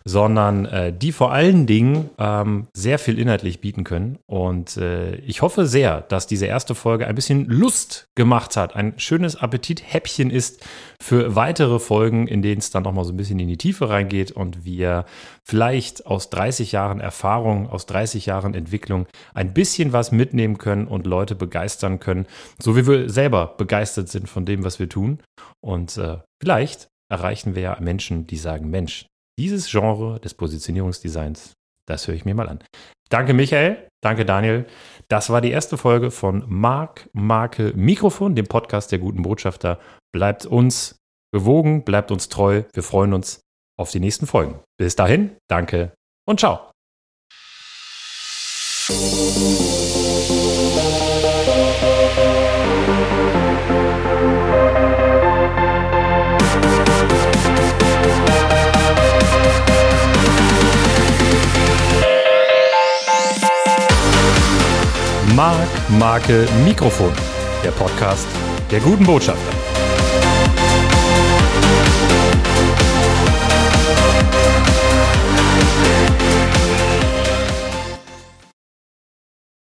sondern 0.06 0.66
äh, 0.66 0.94
die 0.94 1.12
vor 1.12 1.32
allen 1.32 1.66
Dingen 1.66 2.10
ähm, 2.18 2.68
sehr 2.74 3.00
viel 3.00 3.20
inhaltlich 3.20 3.60
bieten 3.60 3.84
können. 3.84 4.20
Und 4.26 4.78
äh, 4.78 5.16
ich 5.16 5.42
hoffe 5.42 5.66
sehr, 5.66 6.02
dass 6.02 6.28
diese 6.28 6.46
erste 6.46 6.76
Folge 6.76 7.08
ein 7.08 7.16
bisschen 7.16 7.46
Lust 7.46 8.08
gemacht 8.16 8.56
hat, 8.56 8.76
ein 8.76 8.94
schönes 8.98 9.36
Appetithäppchen 9.36 10.30
ist 10.30 10.66
für 11.02 11.36
weitere 11.36 11.80
Folgen, 11.80 12.28
in 12.28 12.42
denen 12.42 12.60
es 12.60 12.70
dann 12.70 12.84
noch 12.84 12.94
mal 12.94 13.04
so 13.04 13.12
ein 13.12 13.18
bisschen 13.18 13.40
in 13.40 13.48
die 13.48 13.58
Tiefe 13.58 13.90
reingeht 13.90 14.32
und 14.32 14.66
wir 14.66 15.06
vielleicht 15.44 16.06
aus 16.06 16.30
30 16.30 16.72
Jahren 16.72 17.00
Erfahrung, 17.00 17.70
aus 17.70 17.86
30 17.88 18.26
Jahren 18.26 18.54
Entwicklung 18.54 19.08
ein 19.34 19.54
bisschen 19.54 19.92
was 19.92 20.12
mitnehmen 20.12 20.58
können 20.58 20.88
und 20.88 21.06
Leute 21.06 21.36
begeistern 21.36 22.00
können, 22.00 22.26
so 22.62 22.78
wie 22.78 22.88
wir 22.88 23.10
selber 23.10 23.56
begeistert 23.58 24.10
sind 24.10 24.30
von 24.30 24.46
dem, 24.46 24.64
was 24.64 24.80
wir 24.80 24.88
tun. 24.88 25.20
Und 25.64 25.98
äh, 25.98 26.18
vielleicht 26.42 26.90
erreichen 27.10 27.56
wir 27.56 27.62
ja 27.62 27.78
Menschen, 27.80 28.28
die 28.28 28.38
sagen, 28.38 28.70
Mensch, 28.70 29.08
dieses 29.40 29.70
Genre 29.70 30.20
des 30.20 30.34
Positionierungsdesigns, 30.34 31.54
das 31.88 32.08
höre 32.08 32.16
ich 32.16 32.26
mir 32.26 32.36
mal 32.36 32.50
an. 32.50 32.64
Danke 33.10 33.34
Michael, 33.34 33.88
danke 34.02 34.26
Daniel. 34.26 34.66
Das 35.08 35.30
war 35.30 35.42
die 35.42 35.52
erste 35.52 35.78
Folge 35.78 36.12
von 36.12 36.44
Mark 36.48 37.10
Marke 37.14 37.74
Mikrofon, 37.76 38.36
dem 38.36 38.48
Podcast 38.48 38.92
der 38.92 39.00
guten 39.00 39.22
Botschafter. 39.22 39.80
Bleibt 40.12 40.46
uns 40.46 40.98
gewogen, 41.32 41.84
bleibt 41.84 42.12
uns 42.12 42.30
treu. 42.30 42.64
Wir 42.74 42.84
freuen 42.84 43.14
uns 43.14 43.42
auf 43.78 43.92
die 43.92 44.00
nächsten 44.00 44.28
Folgen. 44.28 44.60
Bis 44.78 44.96
dahin, 44.96 45.36
danke 45.48 45.94
und 46.28 46.40
ciao. 46.40 46.72
Mark 65.44 65.90
Marke 66.00 66.48
Mikrofon, 66.64 67.12
der 67.66 67.72
Podcast 67.72 68.26
der 68.72 68.80
guten 68.80 69.04
Botschafter. 69.06 69.73